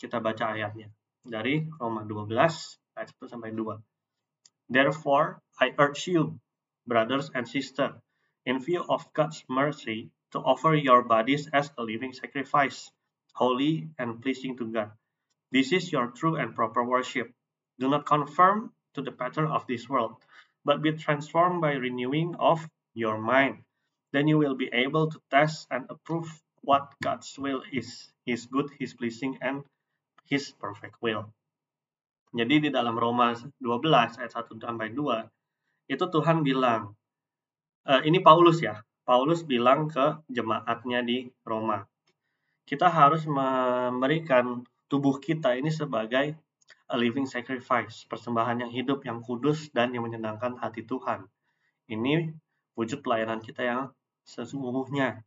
Kita 0.00 0.18
baca 0.20 0.56
ayatnya 0.56 0.88
dari 1.24 1.64
Roma 1.76 2.04
12 2.04 2.32
ayat 2.96 3.08
1 3.20 3.32
sampai 3.32 3.52
2. 3.52 3.80
Therefore, 4.72 5.44
I 5.60 5.76
urge 5.76 6.08
you, 6.08 6.40
brothers 6.88 7.28
and 7.36 7.44
sisters, 7.44 7.92
in 8.48 8.64
view 8.64 8.80
of 8.88 9.04
God's 9.12 9.44
mercy, 9.48 10.08
to 10.32 10.40
offer 10.40 10.74
your 10.74 11.04
bodies 11.04 11.48
as 11.52 11.70
a 11.76 11.82
living 11.84 12.12
sacrifice, 12.16 12.90
holy 13.36 13.92
and 14.00 14.20
pleasing 14.24 14.56
to 14.56 14.66
God. 14.66 14.90
This 15.52 15.70
is 15.70 15.92
your 15.92 16.10
true 16.16 16.36
and 16.36 16.56
proper 16.56 16.82
worship. 16.82 17.30
Do 17.78 17.88
not 17.88 18.08
conform 18.08 18.72
to 18.94 19.02
the 19.02 19.12
pattern 19.12 19.46
of 19.52 19.66
this 19.68 19.88
world, 19.88 20.16
but 20.64 20.82
be 20.82 20.92
transformed 20.96 21.60
by 21.60 21.76
renewing 21.76 22.34
of 22.40 22.66
your 22.94 23.20
mind. 23.20 23.62
Then 24.12 24.28
you 24.28 24.38
will 24.38 24.56
be 24.56 24.70
able 24.72 25.10
to 25.10 25.20
test 25.30 25.68
and 25.70 25.86
approve 25.90 26.30
what 26.64 26.96
God's 27.04 27.30
will 27.36 27.62
is, 27.70 28.10
His 28.24 28.48
good, 28.48 28.72
His 28.80 28.96
pleasing, 28.96 29.36
and 29.44 29.62
His 30.24 30.50
perfect 30.56 30.98
will. 31.04 31.28
Jadi 32.34 32.66
di 32.66 32.70
dalam 32.72 32.98
Roma 32.98 33.36
12 33.36 34.18
ayat 34.18 34.32
1 34.34 34.58
sampai 34.58 34.90
2 34.90 35.92
itu 35.94 36.04
Tuhan 36.10 36.42
bilang, 36.42 36.96
uh, 37.86 38.02
ini 38.02 38.18
Paulus 38.18 38.58
ya, 38.58 38.82
Paulus 39.04 39.44
bilang 39.44 39.86
ke 39.86 40.18
jemaatnya 40.32 41.04
di 41.04 41.28
Roma. 41.44 41.84
Kita 42.64 42.88
harus 42.88 43.28
memberikan 43.28 44.64
tubuh 44.88 45.20
kita 45.20 45.54
ini 45.54 45.68
sebagai 45.68 46.32
a 46.88 46.96
living 46.96 47.28
sacrifice, 47.28 48.08
persembahan 48.08 48.64
yang 48.64 48.72
hidup, 48.72 49.04
yang 49.04 49.20
kudus, 49.20 49.68
dan 49.72 49.92
yang 49.92 50.08
menyenangkan 50.08 50.56
hati 50.56 50.84
Tuhan. 50.84 51.28
Ini 51.88 52.32
wujud 52.76 53.04
pelayanan 53.04 53.44
kita 53.44 53.62
yang 53.64 53.80
sesungguhnya. 54.24 55.20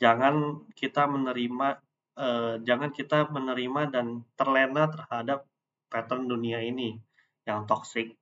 Jangan 0.00 0.64
kita 0.72 1.04
menerima, 1.04 1.68
eh, 2.16 2.54
jangan 2.64 2.90
kita 2.90 3.28
menerima 3.28 3.92
dan 3.92 4.24
terlena 4.32 4.88
terhadap 4.88 5.44
pattern 5.92 6.24
dunia 6.24 6.64
ini 6.64 6.96
yang 7.44 7.68
toxic. 7.68 8.16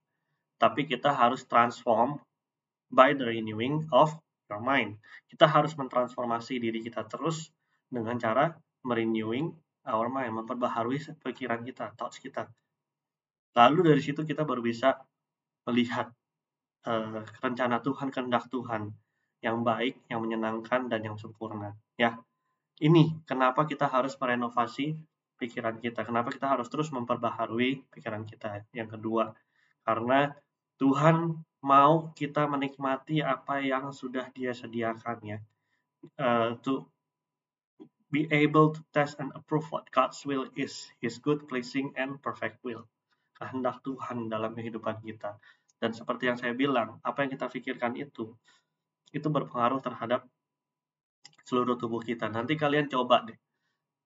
Tapi 0.59 0.91
kita 0.91 1.15
harus 1.15 1.47
transform 1.47 2.19
by 2.91 3.15
the 3.15 3.23
renewing 3.23 3.87
of 3.95 4.11
your 4.51 4.59
mind. 4.59 4.99
Kita 5.31 5.47
harus 5.47 5.79
mentransformasi 5.79 6.59
diri 6.59 6.83
kita 6.83 7.07
terus 7.07 7.55
dengan 7.87 8.19
cara 8.19 8.59
merenewing 8.83 9.55
our 9.87 10.11
mind, 10.11 10.35
memperbaharui 10.35 10.99
pikiran 11.23 11.63
kita, 11.63 11.95
thoughts 11.95 12.19
kita. 12.19 12.51
Lalu 13.55 13.95
dari 13.95 14.03
situ 14.03 14.27
kita 14.27 14.43
baru 14.43 14.61
bisa 14.61 14.99
melihat 15.69 16.11
uh, 16.91 17.23
rencana 17.39 17.79
Tuhan, 17.81 18.11
kehendak 18.11 18.51
Tuhan 18.51 18.93
yang 19.39 19.63
baik, 19.63 19.99
yang 20.11 20.21
menyenangkan 20.23 20.91
dan 20.91 21.01
yang 21.03 21.17
sempurna. 21.17 21.79
Ya, 21.95 22.19
ini 22.83 23.19
kenapa 23.27 23.67
kita 23.67 23.87
harus 23.87 24.19
merenovasi 24.19 24.99
pikiran 25.39 25.79
kita. 25.79 26.03
Kenapa 26.03 26.35
kita 26.35 26.51
harus 26.51 26.67
terus 26.67 26.91
memperbaharui 26.91 27.87
pikiran 27.95 28.27
kita. 28.27 28.67
Yang 28.75 28.99
kedua, 28.99 29.33
karena 29.87 30.35
Tuhan 30.79 31.47
mau 31.63 32.11
kita 32.15 32.47
menikmati 32.47 33.23
apa 33.23 33.63
yang 33.63 33.91
sudah 33.95 34.31
dia 34.35 34.55
sediakan 34.55 35.19
ya. 35.23 35.39
Uh, 36.15 36.55
to 36.63 36.87
be 38.11 38.31
able 38.31 38.71
to 38.75 38.81
test 38.95 39.19
and 39.19 39.35
approve 39.35 39.67
what 39.75 39.91
God's 39.91 40.23
will 40.23 40.47
is, 40.55 40.91
His 41.03 41.19
good, 41.19 41.47
pleasing, 41.51 41.95
and 41.99 42.19
perfect 42.23 42.63
will. 42.63 42.87
Kehendak 43.35 43.83
Tuhan 43.83 44.31
dalam 44.31 44.55
kehidupan 44.55 45.03
kita. 45.03 45.39
Dan 45.79 45.95
seperti 45.95 46.27
yang 46.27 46.39
saya 46.39 46.55
bilang, 46.59 46.99
apa 47.07 47.23
yang 47.23 47.31
kita 47.31 47.47
pikirkan 47.47 47.95
itu, 47.95 48.35
itu 49.13 49.29
berpengaruh 49.29 49.81
terhadap 49.81 50.27
seluruh 51.49 51.81
tubuh 51.81 52.05
kita. 52.05 52.29
Nanti 52.29 52.61
kalian 52.61 52.93
coba 52.93 53.25
deh, 53.25 53.39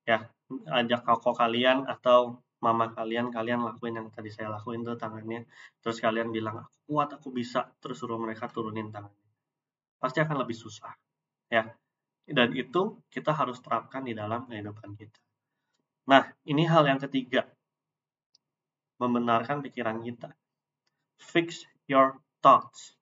ya, 0.07 0.31
ajak 0.71 1.03
kakak 1.03 1.35
kalian 1.35 1.85
atau 1.91 2.39
mama 2.63 2.95
kalian, 2.95 3.35
kalian 3.35 3.67
lakuin 3.67 3.99
yang 3.99 4.07
tadi 4.15 4.31
saya 4.31 4.55
lakuin 4.55 4.87
tuh 4.87 4.95
tangannya, 4.95 5.43
terus 5.83 5.99
kalian 5.99 6.31
bilang, 6.31 6.63
aku 6.63 6.77
kuat, 6.87 7.11
aku 7.19 7.35
bisa, 7.35 7.67
terus 7.83 7.99
suruh 7.99 8.19
mereka 8.23 8.47
turunin 8.47 8.95
tangannya. 8.95 9.31
Pasti 9.99 10.23
akan 10.23 10.47
lebih 10.47 10.55
susah, 10.55 10.95
ya. 11.51 11.67
Dan 12.23 12.55
itu 12.55 13.03
kita 13.11 13.35
harus 13.35 13.59
terapkan 13.59 14.07
di 14.07 14.15
dalam 14.15 14.47
kehidupan 14.47 14.95
kita. 14.95 15.19
Nah, 16.07 16.31
ini 16.47 16.63
hal 16.71 16.87
yang 16.87 17.03
ketiga, 17.03 17.43
membenarkan 19.03 19.67
pikiran 19.67 19.99
kita. 20.07 20.31
Fix 21.19 21.67
your 21.91 22.23
thoughts. 22.39 22.95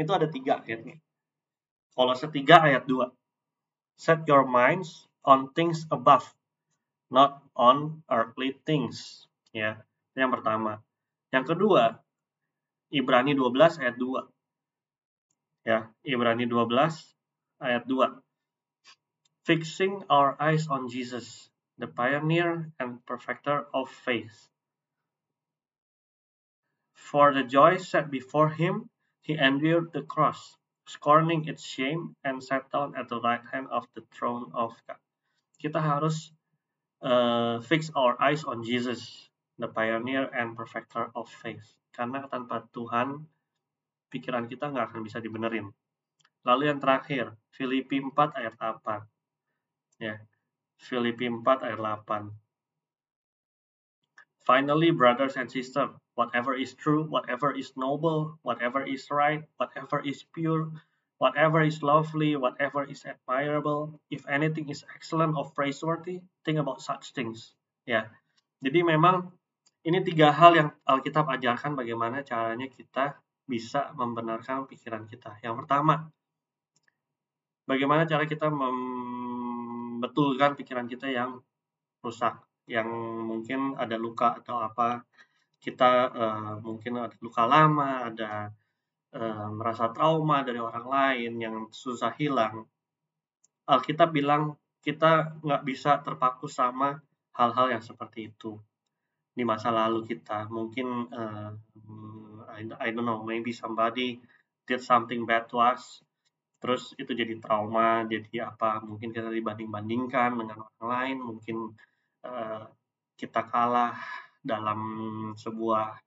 Itu 0.00 0.16
ada 0.16 0.24
tiga 0.32 0.64
ayatnya. 0.64 0.96
Kalau 1.92 2.16
setiga 2.16 2.64
ayat 2.64 2.88
dua. 2.88 3.12
Set 4.00 4.24
your 4.24 4.48
minds 4.48 5.04
on 5.28 5.52
things 5.52 5.84
above, 5.92 6.24
not 7.12 7.44
on 7.52 8.00
earthly 8.08 8.56
things. 8.64 9.28
Ya, 9.52 9.84
yang 10.16 10.32
pertama. 10.32 10.80
Yang 11.28 11.52
kedua, 11.52 12.00
Ibrani 12.88 13.36
12 13.36 13.76
ayat 13.76 14.00
2. 14.00 15.68
Ya, 15.68 15.92
Ibrani 16.00 16.48
12 16.48 17.60
ayat 17.60 17.84
2. 17.84 18.24
Fixing 19.44 20.00
our 20.08 20.32
eyes 20.40 20.64
on 20.72 20.88
Jesus, 20.88 21.52
the 21.76 21.86
pioneer 21.86 22.72
and 22.80 23.04
perfecter 23.04 23.68
of 23.76 23.92
faith. 23.92 24.48
For 26.96 27.36
the 27.36 27.44
joy 27.44 27.76
set 27.76 28.08
before 28.08 28.56
him, 28.56 28.88
he 29.30 29.38
endured 29.38 29.94
the 29.94 30.02
cross, 30.02 30.58
scorning 30.90 31.46
its 31.46 31.62
shame, 31.62 32.18
and 32.26 32.42
sat 32.42 32.66
down 32.74 32.98
at 32.98 33.06
the 33.06 33.22
right 33.22 33.46
hand 33.54 33.70
of 33.70 33.86
the 33.94 34.02
throne 34.10 34.50
of 34.50 34.74
God. 34.90 34.98
Kita 35.62 35.78
harus 35.78 36.34
uh, 36.98 37.62
fix 37.62 37.94
our 37.94 38.18
eyes 38.18 38.42
on 38.42 38.66
Jesus, 38.66 39.30
the 39.54 39.70
pioneer 39.70 40.26
and 40.34 40.58
perfecter 40.58 41.14
of 41.14 41.30
faith. 41.30 41.62
Karena 41.94 42.26
tanpa 42.26 42.66
Tuhan, 42.74 43.22
pikiran 44.10 44.50
kita 44.50 44.74
nggak 44.74 44.90
akan 44.90 45.06
bisa 45.06 45.22
dibenerin. 45.22 45.70
Lalu 46.42 46.74
yang 46.74 46.82
terakhir, 46.82 47.38
Filipi 47.54 48.02
4 48.02 48.34
ayat 48.34 48.58
8. 48.58 50.02
Ya, 50.02 50.18
Filipi 50.74 51.30
4 51.30 51.38
ayat 51.70 51.78
8. 51.78 52.34
Finally, 54.42 54.90
brothers 54.90 55.38
and 55.38 55.46
sisters, 55.46 55.94
whatever 56.14 56.54
is 56.54 56.74
true, 56.74 57.06
whatever 57.06 57.54
is 57.54 57.72
noble, 57.76 58.38
whatever 58.42 58.82
is 58.82 59.06
right, 59.10 59.46
whatever 59.56 60.02
is 60.02 60.24
pure, 60.34 60.70
whatever 61.20 61.60
is 61.60 61.84
lovely, 61.84 62.34
whatever 62.34 62.88
is 62.88 63.04
admirable, 63.04 64.00
if 64.10 64.24
anything 64.26 64.72
is 64.72 64.82
excellent 64.96 65.36
or 65.36 65.52
praiseworthy, 65.52 66.24
think 66.44 66.58
about 66.58 66.80
such 66.80 67.12
things. 67.12 67.54
Ya, 67.84 68.08
jadi 68.64 68.84
memang 68.84 69.32
ini 69.84 70.00
tiga 70.04 70.32
hal 70.32 70.56
yang 70.56 70.72
Alkitab 70.84 71.28
ajarkan 71.28 71.76
bagaimana 71.76 72.24
caranya 72.24 72.68
kita 72.68 73.16
bisa 73.48 73.92
membenarkan 73.96 74.66
pikiran 74.68 75.08
kita. 75.08 75.36
Yang 75.40 75.64
pertama, 75.64 76.12
bagaimana 77.64 78.04
cara 78.04 78.28
kita 78.28 78.52
membetulkan 78.52 80.56
pikiran 80.56 80.88
kita 80.88 81.08
yang 81.08 81.40
rusak, 82.04 82.36
yang 82.68 82.88
mungkin 83.24 83.76
ada 83.76 83.96
luka 84.00 84.34
atau 84.40 84.60
apa, 84.60 85.04
kita 85.60 85.90
uh, 86.10 86.52
mungkin 86.64 87.04
ada 87.04 87.16
luka 87.20 87.44
lama, 87.44 88.08
ada 88.08 88.48
uh, 89.12 89.48
merasa 89.52 89.92
trauma 89.92 90.40
dari 90.40 90.56
orang 90.56 90.86
lain 90.88 91.32
yang 91.36 91.56
susah 91.68 92.16
hilang. 92.16 92.64
Alkitab 93.68 94.10
bilang 94.10 94.56
kita 94.80 95.36
nggak 95.44 95.62
bisa 95.62 96.00
terpaku 96.00 96.48
sama 96.48 96.96
hal-hal 97.36 97.76
yang 97.76 97.84
seperti 97.84 98.32
itu 98.32 98.56
di 99.36 99.44
masa 99.44 99.68
lalu 99.68 100.08
kita. 100.08 100.48
Mungkin 100.48 100.88
uh, 101.12 101.52
I, 102.50 102.90
don't 102.90 103.06
know, 103.06 103.22
maybe 103.22 103.52
somebody 103.52 104.18
did 104.66 104.80
something 104.80 105.24
bad 105.28 105.48
to 105.52 105.60
us, 105.60 106.02
terus 106.58 106.92
itu 106.96 107.12
jadi 107.12 107.36
trauma, 107.38 108.04
jadi 108.08 108.52
apa? 108.52 108.80
Mungkin 108.84 109.12
kita 109.12 109.28
dibanding-bandingkan 109.28 110.34
dengan 110.36 110.66
orang 110.66 110.86
lain, 110.88 111.16
mungkin 111.20 111.56
uh, 112.26 112.64
kita 113.16 113.44
kalah 113.48 113.96
dalam 114.40 114.80
sebuah 115.36 116.00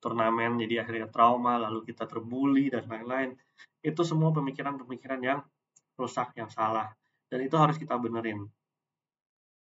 turnamen, 0.00 0.60
jadi 0.60 0.84
akhirnya 0.84 1.08
trauma, 1.12 1.60
lalu 1.60 1.84
kita 1.88 2.08
terbully 2.08 2.72
dan 2.72 2.88
lain-lain. 2.88 3.36
Itu 3.80 4.04
semua 4.04 4.32
pemikiran-pemikiran 4.32 5.20
yang 5.20 5.40
rusak, 5.96 6.32
yang 6.36 6.48
salah 6.48 6.88
dan 7.30 7.46
itu 7.46 7.56
harus 7.56 7.78
kita 7.78 7.94
benerin. 7.96 8.50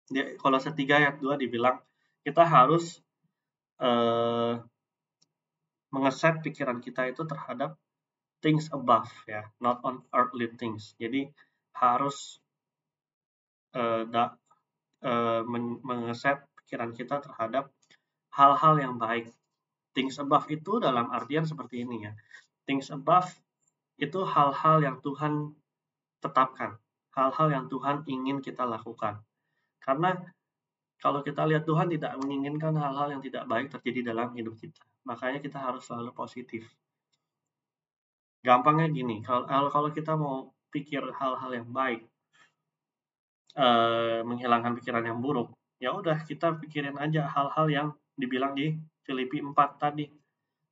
Dia, 0.10 0.34
kalau 0.42 0.58
setiga 0.58 0.98
ayat 0.98 1.22
2 1.22 1.38
dibilang 1.38 1.78
kita 2.26 2.42
harus 2.42 2.98
uh, 3.78 4.58
mengeset 5.94 6.42
pikiran 6.42 6.82
kita 6.82 7.06
itu 7.14 7.22
terhadap 7.30 7.78
things 8.42 8.74
above 8.74 9.08
ya, 9.30 9.46
not 9.62 9.86
on 9.86 10.02
earthly 10.10 10.50
things. 10.58 10.98
Jadi 10.98 11.30
harus 11.78 12.42
uh, 13.78 14.10
da, 14.10 14.34
uh, 15.06 15.46
mengeset 15.86 16.42
pikiran 16.66 16.98
kita 16.98 17.22
terhadap 17.22 17.70
hal-hal 18.40 18.80
yang 18.80 18.96
baik. 18.96 19.28
Things 19.92 20.16
above 20.16 20.48
itu 20.48 20.80
dalam 20.80 21.12
artian 21.12 21.44
seperti 21.44 21.84
ini 21.84 22.08
ya. 22.08 22.16
Things 22.64 22.88
above 22.88 23.28
itu 24.00 24.24
hal-hal 24.24 24.80
yang 24.80 25.04
Tuhan 25.04 25.52
tetapkan 26.24 26.80
hal-hal 27.20 27.48
yang 27.52 27.66
Tuhan 27.68 28.08
ingin 28.08 28.40
kita 28.40 28.64
lakukan. 28.64 29.20
Karena 29.84 30.16
kalau 31.00 31.24
kita 31.24 31.44
lihat 31.48 31.68
Tuhan 31.68 31.92
tidak 31.92 32.16
menginginkan 32.20 32.76
hal-hal 32.76 33.20
yang 33.20 33.22
tidak 33.24 33.44
baik 33.48 33.68
terjadi 33.72 34.16
dalam 34.16 34.32
hidup 34.36 34.56
kita. 34.60 34.80
Makanya 35.08 35.40
kita 35.44 35.60
harus 35.60 35.84
selalu 35.88 36.12
positif. 36.16 36.68
Gampangnya 38.40 38.88
gini, 38.88 39.20
kalau 39.20 39.68
kalau 39.68 39.90
kita 39.92 40.16
mau 40.16 40.56
pikir 40.72 41.04
hal-hal 41.12 41.52
yang 41.52 41.68
baik, 41.68 42.08
eh, 43.60 44.22
menghilangkan 44.24 44.80
pikiran 44.80 45.04
yang 45.04 45.20
buruk, 45.20 45.52
ya 45.80 45.92
udah 45.92 46.24
kita 46.24 46.56
pikirin 46.64 46.96
aja 46.96 47.28
hal-hal 47.28 47.68
yang 47.68 47.88
dibilang 48.20 48.52
di 48.52 48.76
Filipi 49.08 49.40
4 49.40 49.56
tadi. 49.80 50.06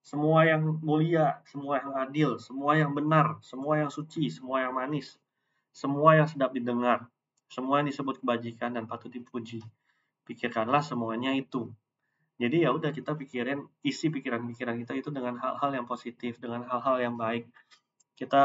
Semua 0.03 0.43
yang 0.47 0.79
mulia, 0.83 1.39
semua 1.47 1.79
yang 1.83 1.91
adil, 1.99 2.29
semua 2.39 2.75
yang 2.79 2.91
benar, 2.95 3.39
semua 3.43 3.79
yang 3.79 3.91
suci, 3.91 4.31
semua 4.31 4.63
yang 4.63 4.75
manis, 4.75 5.19
semua 5.75 6.15
yang 6.15 6.27
sedap 6.27 6.55
didengar, 6.55 7.07
semua 7.51 7.83
yang 7.83 7.91
disebut 7.91 8.23
kebajikan 8.23 8.75
dan 8.75 8.87
patut 8.87 9.11
dipuji. 9.11 9.59
Pikirkanlah 10.23 10.79
semuanya 10.79 11.35
itu. 11.35 11.71
Jadi 12.37 12.63
ya 12.63 12.69
udah 12.69 12.93
kita 12.93 13.17
pikirin 13.17 13.65
isi 13.81 14.13
pikiran-pikiran 14.13 14.77
kita 14.85 14.93
itu 14.95 15.09
dengan 15.09 15.41
hal-hal 15.41 15.73
yang 15.73 15.85
positif, 15.89 16.37
dengan 16.37 16.63
hal-hal 16.69 17.01
yang 17.01 17.15
baik. 17.17 17.49
Kita 18.13 18.43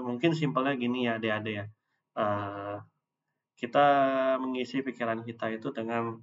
mungkin 0.00 0.32
simpelnya 0.32 0.72
gini 0.78 1.10
ya 1.10 1.18
adik-adik 1.18 1.54
ya. 1.54 1.66
Uh, 2.16 2.78
kita 3.58 3.86
mengisi 4.38 4.80
pikiran 4.82 5.22
kita 5.22 5.50
itu 5.52 5.68
dengan 5.74 6.18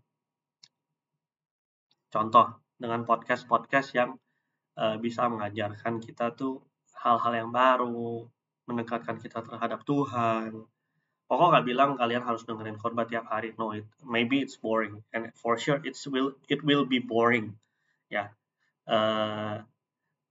contoh 2.10 2.46
dengan 2.76 3.06
podcast-podcast 3.06 3.90
yang 3.96 4.18
uh, 4.78 4.96
bisa 4.98 5.28
mengajarkan 5.30 6.02
kita 6.02 6.34
tuh 6.34 6.64
hal-hal 7.00 7.34
yang 7.46 7.50
baru, 7.54 8.28
mendekatkan 8.68 9.18
kita 9.18 9.42
terhadap 9.42 9.82
Tuhan. 9.88 10.66
Pokok 11.30 11.48
nggak 11.54 11.66
bilang 11.66 11.90
kalian 11.94 12.26
harus 12.26 12.42
dengerin 12.46 12.82
khotbah 12.82 13.06
tiap 13.06 13.30
hari. 13.30 13.54
No, 13.56 13.74
it, 13.74 13.86
maybe 14.02 14.42
it's 14.42 14.58
boring, 14.58 15.06
and 15.14 15.30
for 15.38 15.62
sure 15.62 15.78
it's 15.86 16.10
will 16.10 16.34
it 16.50 16.66
will 16.66 16.90
be 16.90 16.98
boring. 16.98 17.54
Ya, 18.10 18.34
uh, 18.90 19.62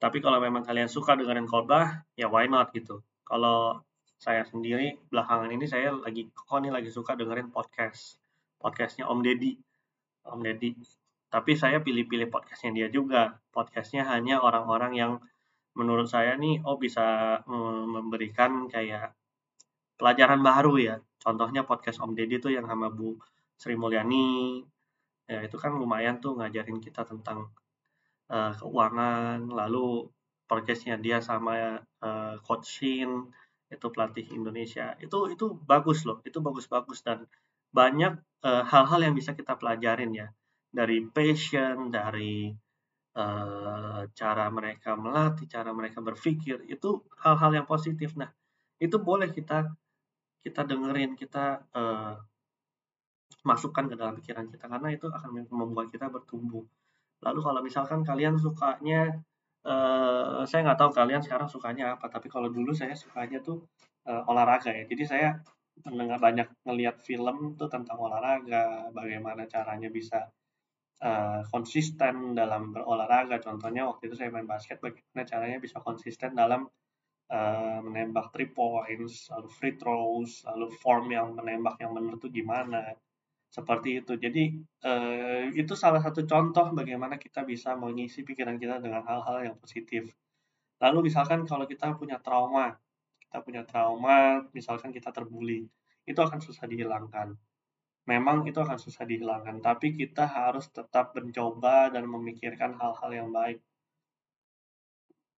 tapi 0.02 0.18
kalau 0.18 0.42
memang 0.42 0.66
kalian 0.66 0.90
suka 0.90 1.14
dengerin 1.14 1.46
khotbah, 1.46 2.02
ya 2.18 2.26
why 2.26 2.50
not 2.50 2.74
gitu. 2.74 3.02
Kalau 3.22 3.78
saya 4.18 4.42
sendiri 4.42 4.98
belakangan 5.14 5.54
ini 5.54 5.70
saya 5.70 5.94
lagi 5.94 6.26
kok 6.34 6.58
nih 6.58 6.74
lagi 6.74 6.90
suka 6.90 7.14
dengerin 7.14 7.54
podcast, 7.54 8.18
podcastnya 8.58 9.06
Om 9.06 9.22
Deddy, 9.22 9.54
Om 10.26 10.42
Deddy. 10.42 10.74
Tapi 11.28 11.52
saya 11.60 11.84
pilih-pilih 11.84 12.32
podcastnya 12.32 12.72
dia 12.72 12.88
juga. 12.88 13.36
Podcastnya 13.52 14.08
hanya 14.08 14.40
orang-orang 14.40 14.92
yang 14.96 15.12
menurut 15.76 16.08
saya 16.08 16.34
nih 16.40 16.64
oh 16.64 16.80
bisa 16.80 17.38
memberikan 17.92 18.66
kayak 18.72 19.12
pelajaran 20.00 20.40
baru 20.40 20.74
ya. 20.80 20.96
Contohnya 21.20 21.68
podcast 21.68 22.00
Om 22.00 22.16
Deddy 22.16 22.40
tuh 22.40 22.52
yang 22.56 22.64
sama 22.64 22.88
Bu 22.88 23.20
Sri 23.60 23.76
Mulyani. 23.76 24.64
Ya 25.28 25.44
itu 25.44 25.60
kan 25.60 25.76
lumayan 25.76 26.16
tuh 26.24 26.40
ngajarin 26.40 26.80
kita 26.80 27.04
tentang 27.04 27.52
uh, 28.32 28.52
keuangan. 28.56 29.52
Lalu 29.52 30.08
podcastnya 30.48 30.96
dia 30.96 31.20
sama 31.20 31.84
uh, 32.00 32.40
Coach 32.40 32.80
Shin 32.80 33.28
itu 33.68 33.86
pelatih 33.92 34.24
Indonesia. 34.32 34.96
Itu 34.96 35.28
itu 35.28 35.60
bagus 35.60 36.08
loh. 36.08 36.24
Itu 36.24 36.40
bagus-bagus 36.40 37.04
dan 37.04 37.28
banyak 37.68 38.16
hal-hal 38.40 39.00
uh, 39.02 39.04
yang 39.04 39.12
bisa 39.12 39.36
kita 39.36 39.60
pelajarin 39.60 40.16
ya 40.16 40.32
dari 40.68 41.04
passion, 41.08 41.88
dari 41.88 42.52
Eh, 43.18 44.02
cara 44.14 44.46
mereka 44.46 44.94
melatih, 44.94 45.50
cara 45.50 45.74
mereka 45.74 45.98
berpikir, 45.98 46.62
itu 46.70 47.02
hal-hal 47.18 47.50
yang 47.50 47.66
positif. 47.66 48.14
Nah, 48.14 48.30
itu 48.78 48.94
boleh 49.02 49.34
kita 49.34 49.66
kita 50.46 50.62
dengerin, 50.62 51.18
kita 51.18 51.66
uh, 51.74 52.14
masukkan 53.42 53.90
ke 53.90 53.94
dalam 53.98 54.14
pikiran 54.22 54.46
kita 54.54 54.70
karena 54.70 54.88
itu 54.94 55.10
akan 55.10 55.50
membuat 55.50 55.90
kita 55.90 56.06
bertumbuh. 56.06 56.62
Lalu 57.26 57.40
kalau 57.42 57.60
misalkan 57.66 58.06
kalian 58.06 58.38
sukanya, 58.38 59.18
uh, 59.66 60.46
saya 60.46 60.60
nggak 60.70 60.78
tahu 60.78 60.90
kalian 60.94 61.18
sekarang 61.18 61.50
sukanya 61.50 61.98
apa, 61.98 62.06
tapi 62.06 62.30
kalau 62.30 62.46
dulu 62.54 62.70
saya 62.70 62.94
sukanya 62.94 63.42
tuh 63.42 63.66
uh, 64.06 64.22
olahraga 64.30 64.70
ya. 64.70 64.86
Jadi 64.86 65.04
saya 65.04 65.28
mendengar 65.82 66.22
banyak 66.22 66.46
ngelihat 66.62 67.02
film 67.02 67.58
tuh 67.58 67.66
tentang 67.66 67.98
olahraga, 67.98 68.94
bagaimana 68.94 69.42
caranya 69.50 69.90
bisa 69.90 70.22
uh, 71.02 71.40
konsisten 71.50 72.34
dalam 72.34 72.74
berolahraga. 72.74 73.38
Contohnya 73.42 73.86
waktu 73.86 74.10
itu 74.10 74.14
saya 74.18 74.30
main 74.34 74.46
basket, 74.46 74.82
bagaimana 74.82 75.22
caranya 75.26 75.58
bisa 75.62 75.78
konsisten 75.82 76.34
dalam 76.34 76.66
uh, 77.30 77.80
menembak 77.82 78.34
three 78.34 78.50
points, 78.50 79.30
lalu 79.30 79.48
free 79.50 79.74
throws, 79.78 80.42
lalu 80.46 80.66
form 80.82 81.10
yang 81.10 81.34
menembak 81.34 81.78
yang 81.82 81.94
benar 81.94 82.18
itu 82.18 82.28
gimana. 82.30 82.82
Seperti 83.48 84.04
itu. 84.04 84.12
Jadi 84.20 84.60
uh, 84.84 85.48
itu 85.56 85.72
salah 85.72 86.04
satu 86.04 86.28
contoh 86.28 86.68
bagaimana 86.76 87.16
kita 87.16 87.48
bisa 87.48 87.72
mengisi 87.78 88.20
pikiran 88.20 88.60
kita 88.60 88.76
dengan 88.82 89.00
hal-hal 89.08 89.52
yang 89.52 89.56
positif. 89.56 90.12
Lalu 90.78 91.10
misalkan 91.10 91.42
kalau 91.48 91.64
kita 91.64 91.96
punya 91.96 92.20
trauma, 92.20 92.76
kita 93.18 93.42
punya 93.42 93.62
trauma, 93.66 94.46
misalkan 94.54 94.94
kita 94.94 95.10
terbuli, 95.10 95.66
itu 96.06 96.20
akan 96.20 96.38
susah 96.38 96.68
dihilangkan 96.70 97.34
memang 98.08 98.48
itu 98.48 98.56
akan 98.56 98.80
susah 98.80 99.04
dihilangkan, 99.04 99.60
tapi 99.60 99.92
kita 99.92 100.24
harus 100.24 100.72
tetap 100.72 101.12
mencoba 101.12 101.92
dan 101.92 102.08
memikirkan 102.08 102.72
hal-hal 102.80 103.10
yang 103.12 103.28
baik. 103.28 103.60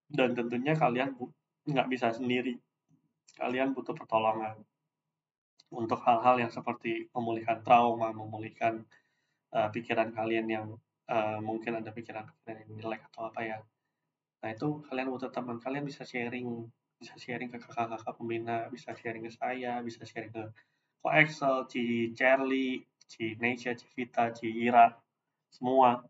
Dan 0.07 0.39
tentunya 0.39 0.79
kalian 0.79 1.19
nggak 1.67 1.89
bisa 1.91 2.15
sendiri. 2.15 2.55
Kalian 3.35 3.75
butuh 3.75 3.95
pertolongan 3.99 4.55
untuk 5.75 5.99
hal-hal 6.07 6.47
yang 6.47 6.51
seperti 6.51 7.11
memulihkan 7.11 7.63
trauma, 7.67 8.15
memulihkan 8.15 8.87
uh, 9.55 9.71
pikiran 9.75 10.15
kalian 10.15 10.47
yang 10.47 10.67
uh, 11.11 11.39
mungkin 11.43 11.79
ada 11.79 11.91
pikiran-pikiran 11.91 12.67
yang 12.67 12.71
jelek 12.79 13.03
atau 13.11 13.31
apa 13.31 13.41
ya. 13.43 13.59
Nah 14.43 14.51
itu 14.55 14.83
kalian 14.87 15.11
butuh 15.11 15.31
teman, 15.35 15.59
kalian 15.59 15.87
bisa 15.87 16.03
sharing, 16.07 16.71
bisa 16.99 17.15
sharing 17.19 17.51
ke 17.51 17.59
kakak-kakak 17.59 18.15
pembina, 18.15 18.67
bisa 18.71 18.95
sharing 18.95 19.27
ke 19.27 19.33
saya, 19.35 19.79
bisa 19.83 20.03
sharing 20.07 20.31
ke 20.31 20.43
Excel, 21.09 21.65
Ci 21.73 22.13
Charlie, 22.13 22.85
Ci 23.09 23.41
Neisha, 23.41 23.73
Ci 23.73 23.89
Vita, 23.97 24.29
Ci 24.37 24.53
Ira, 24.53 24.93
semua 25.49 26.05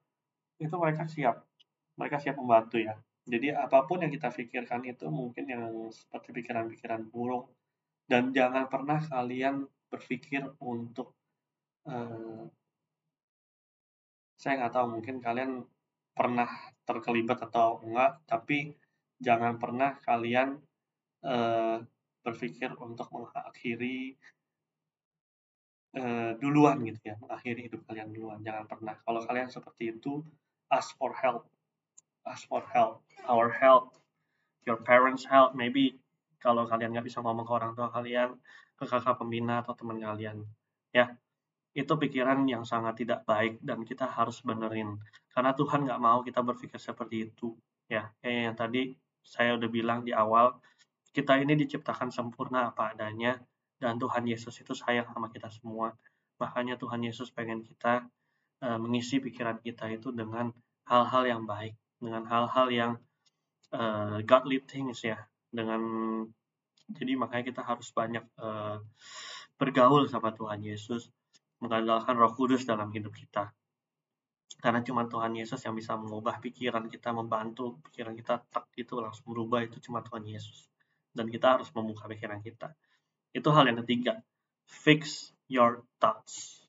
itu 0.59 0.75
mereka 0.75 1.07
siap. 1.07 1.47
Mereka 1.95 2.19
siap 2.19 2.37
membantu 2.37 2.83
ya. 2.83 2.99
Jadi 3.31 3.55
apa 3.55 3.87
pun 3.87 4.03
yang 4.03 4.11
kita 4.11 4.33
pikirkan 4.33 4.83
itu 4.89 5.07
mungkin 5.07 5.45
yang 5.47 5.65
seperti 5.95 6.35
pikiran-pikiran 6.35 7.07
buruk 7.13 7.53
dan 8.11 8.35
jangan 8.35 8.67
pernah 8.67 8.99
kalian 8.99 9.71
berpikir 9.87 10.43
untuk 10.59 11.15
uh, 11.87 12.49
saya 14.41 14.65
nggak 14.65 14.75
tahu 14.75 14.87
mungkin 14.99 15.17
kalian 15.23 15.63
pernah 16.17 16.49
terkelibat 16.83 17.39
atau 17.47 17.79
enggak 17.87 18.19
tapi 18.27 18.75
jangan 19.21 19.61
pernah 19.61 19.95
kalian 20.01 20.59
uh, 21.23 21.79
berpikir 22.25 22.73
untuk 22.81 23.07
mengakhiri 23.15 24.17
uh, 25.97 26.33
duluan 26.39 26.79
gitu 26.87 27.01
ya, 27.03 27.15
mengakhiri 27.19 27.67
hidup 27.71 27.83
kalian 27.87 28.11
duluan. 28.15 28.39
Jangan 28.43 28.67
pernah. 28.67 28.95
Kalau 29.03 29.21
kalian 29.25 29.49
seperti 29.51 29.97
itu, 29.97 30.23
ask 30.71 30.95
for 30.99 31.15
help. 31.17 31.47
Ask 32.27 32.47
for 32.47 32.63
help. 32.71 33.03
Our 33.27 33.51
help. 33.51 33.97
Your 34.69 34.79
parents 34.79 35.27
help. 35.27 35.57
Maybe 35.57 35.99
kalau 36.41 36.65
kalian 36.65 36.95
nggak 36.97 37.07
bisa 37.09 37.21
ngomong 37.21 37.45
ke 37.45 37.53
orang 37.53 37.73
tua 37.77 37.89
kalian, 37.93 38.37
ke 38.77 38.85
kakak 38.89 39.17
pembina 39.21 39.61
atau 39.61 39.77
teman 39.77 40.01
kalian. 40.01 40.45
Ya, 40.91 41.17
itu 41.77 41.93
pikiran 41.95 42.49
yang 42.51 42.67
sangat 42.67 43.05
tidak 43.05 43.23
baik 43.29 43.63
dan 43.63 43.85
kita 43.87 44.09
harus 44.09 44.43
benerin. 44.43 44.99
Karena 45.31 45.55
Tuhan 45.55 45.87
nggak 45.87 46.01
mau 46.01 46.25
kita 46.25 46.41
berpikir 46.43 46.81
seperti 46.81 47.31
itu. 47.31 47.55
Ya, 47.87 48.11
kayak 48.23 48.41
yang 48.51 48.57
tadi 48.57 48.83
saya 49.21 49.55
udah 49.61 49.69
bilang 49.71 50.01
di 50.03 50.11
awal, 50.17 50.57
kita 51.13 51.39
ini 51.39 51.55
diciptakan 51.59 52.09
sempurna 52.11 52.71
apa 52.71 52.95
adanya, 52.95 53.37
dan 53.81 53.97
Tuhan 53.97 54.29
Yesus 54.29 54.53
itu 54.61 54.77
sayang 54.77 55.09
sama 55.11 55.33
kita 55.33 55.49
semua. 55.49 55.97
Makanya 56.37 56.77
Tuhan 56.77 57.01
Yesus 57.01 57.33
pengen 57.33 57.65
kita 57.65 58.05
uh, 58.61 58.79
mengisi 58.79 59.19
pikiran 59.19 59.59
kita 59.65 59.89
itu 59.89 60.13
dengan 60.13 60.53
hal-hal 60.85 61.25
yang 61.25 61.43
baik, 61.49 61.75
dengan 61.97 62.29
hal-hal 62.29 62.69
yang 62.69 62.93
uh, 63.73 64.21
godly 64.23 64.61
things 64.61 65.01
ya, 65.01 65.17
dengan 65.49 65.81
jadi 66.91 67.17
makanya 67.17 67.45
kita 67.55 67.63
harus 67.65 67.89
banyak 67.95 68.25
uh, 68.37 68.83
bergaul 69.57 70.05
sama 70.07 70.37
Tuhan 70.37 70.61
Yesus, 70.61 71.09
mengandalkan 71.65 72.21
Roh 72.21 72.33
Kudus 72.37 72.69
dalam 72.69 72.93
hidup 72.93 73.17
kita. 73.17 73.53
Karena 74.61 74.85
cuma 74.85 75.09
Tuhan 75.09 75.33
Yesus 75.33 75.65
yang 75.65 75.73
bisa 75.73 75.97
mengubah 75.97 76.37
pikiran 76.37 76.85
kita, 76.93 77.17
membantu 77.17 77.81
pikiran 77.89 78.13
kita 78.13 78.45
tak 78.53 78.69
itu 78.77 78.93
langsung 79.01 79.33
berubah 79.33 79.65
itu 79.65 79.81
cuma 79.81 80.05
Tuhan 80.05 80.29
Yesus 80.29 80.69
dan 81.15 81.27
kita 81.27 81.59
harus 81.59 81.69
membuka 81.75 82.07
pikiran 82.07 82.39
kita. 82.43 82.71
Itu 83.31 83.55
hal 83.55 83.71
yang 83.71 83.79
ketiga. 83.85 84.23
Fix 84.67 85.31
your 85.51 85.83
thoughts. 85.99 86.63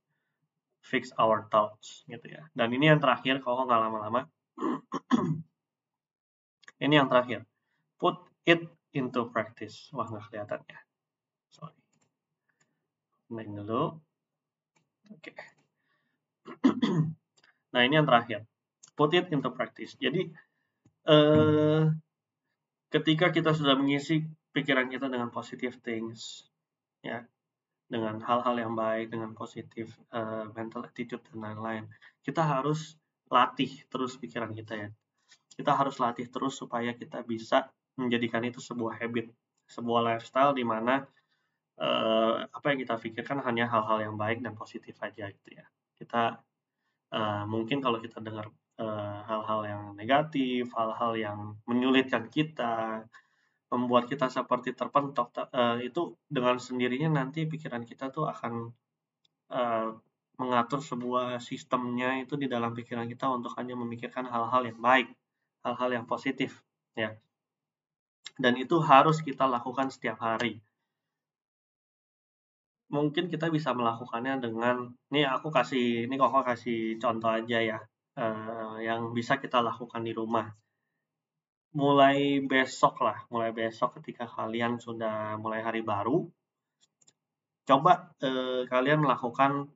Fix 0.81 1.13
our 1.15 1.47
thoughts 1.47 2.03
gitu 2.09 2.27
ya. 2.27 2.43
Dan 2.51 2.73
ini 2.75 2.91
yang 2.91 2.99
terakhir 2.99 3.39
kalau 3.41 3.65
nggak 3.65 3.79
lama-lama. 3.79 4.27
ini 6.83 6.93
yang 6.93 7.07
terakhir. 7.07 7.47
Put 7.95 8.19
it 8.43 8.67
into 8.91 9.29
practice. 9.31 9.87
Wah 9.95 10.09
nggak 10.09 10.29
kelihatan 10.29 10.61
ya. 10.67 10.79
Sorry. 11.53 11.77
Naik 13.31 13.49
dulu. 13.55 13.95
Oke. 15.15 15.31
Okay. 15.31 15.35
nah 17.73 17.81
ini 17.87 17.95
yang 17.95 18.09
terakhir. 18.09 18.43
Put 18.99 19.15
it 19.15 19.31
into 19.31 19.47
practice. 19.55 19.95
Jadi 19.95 20.27
eh, 21.07 21.83
ketika 22.91 23.31
kita 23.31 23.55
sudah 23.55 23.79
mengisi 23.79 24.27
pikiran 24.51 24.91
kita 24.91 25.07
dengan 25.07 25.31
positive 25.31 25.79
things, 25.79 26.50
ya, 27.01 27.25
dengan 27.91 28.23
hal-hal 28.23 28.55
yang 28.55 28.73
baik, 28.73 29.11
dengan 29.11 29.35
positif 29.35 29.99
uh, 30.15 30.47
mental 30.55 30.87
attitude 30.87 31.21
dan 31.27 31.43
lain-lain, 31.43 31.83
kita 32.23 32.39
harus 32.39 32.95
latih 33.27 33.83
terus 33.91 34.15
pikiran 34.15 34.55
kita 34.55 34.87
ya. 34.87 34.89
Kita 35.51 35.75
harus 35.75 35.99
latih 35.99 36.31
terus 36.31 36.55
supaya 36.55 36.95
kita 36.95 37.19
bisa 37.27 37.67
menjadikan 37.99 38.41
itu 38.47 38.63
sebuah 38.63 38.95
habit, 39.03 39.27
sebuah 39.67 40.15
lifestyle 40.15 40.55
di 40.55 40.63
mana 40.63 41.03
uh, 41.83 42.47
apa 42.47 42.65
yang 42.71 42.79
kita 42.87 42.95
pikirkan 42.95 43.43
hanya 43.43 43.67
hal-hal 43.67 43.99
yang 43.99 44.15
baik 44.15 44.39
dan 44.39 44.55
positif 44.55 44.95
aja 45.03 45.27
gitu 45.27 45.49
ya. 45.59 45.67
Kita 45.99 46.39
uh, 47.11 47.43
mungkin 47.43 47.83
kalau 47.83 47.99
kita 47.99 48.23
dengar 48.23 48.47
hal-hal 49.27 49.61
uh, 49.61 49.67
yang 49.67 49.83
negatif, 49.93 50.71
hal-hal 50.73 51.13
yang 51.13 51.39
menyulitkan 51.69 52.25
kita, 52.31 53.05
membuat 53.71 54.11
kita 54.11 54.27
seperti 54.27 54.75
terpentok, 54.75 55.31
uh, 55.55 55.79
itu 55.79 56.19
dengan 56.27 56.59
sendirinya 56.59 57.23
nanti 57.23 57.47
pikiran 57.47 57.87
kita 57.87 58.11
tuh 58.11 58.27
akan 58.27 58.69
uh, 59.49 59.95
mengatur 60.35 60.83
sebuah 60.83 61.39
sistemnya 61.39 62.19
itu 62.19 62.35
di 62.35 62.51
dalam 62.51 62.75
pikiran 62.75 63.07
kita 63.07 63.31
untuk 63.31 63.55
hanya 63.55 63.79
memikirkan 63.79 64.27
hal-hal 64.27 64.67
yang 64.67 64.79
baik, 64.79 65.07
hal-hal 65.63 65.89
yang 65.95 66.05
positif, 66.09 66.59
ya. 66.99 67.15
Dan 68.35 68.59
itu 68.59 68.81
harus 68.83 69.23
kita 69.23 69.47
lakukan 69.47 69.87
setiap 69.87 70.19
hari. 70.19 70.59
Mungkin 72.91 73.31
kita 73.31 73.47
bisa 73.47 73.71
melakukannya 73.71 74.43
dengan, 74.43 74.91
nih 75.13 75.23
aku 75.31 75.47
kasih, 75.47 76.11
ini 76.11 76.19
kok 76.19 76.43
kasih 76.43 76.99
contoh 76.99 77.31
aja 77.31 77.59
ya 77.63 77.79
uh, 78.17 78.75
yang 78.81 79.15
bisa 79.15 79.39
kita 79.39 79.63
lakukan 79.63 80.03
di 80.03 80.11
rumah. 80.11 80.51
Mulai 81.71 82.43
besok 82.43 82.99
lah, 82.99 83.23
mulai 83.31 83.55
besok 83.55 84.03
ketika 84.03 84.27
kalian 84.27 84.75
sudah 84.75 85.39
mulai 85.39 85.63
hari 85.63 85.79
baru, 85.79 86.27
coba 87.63 88.11
uh, 88.19 88.67
kalian 88.67 88.99
melakukan 88.99 89.71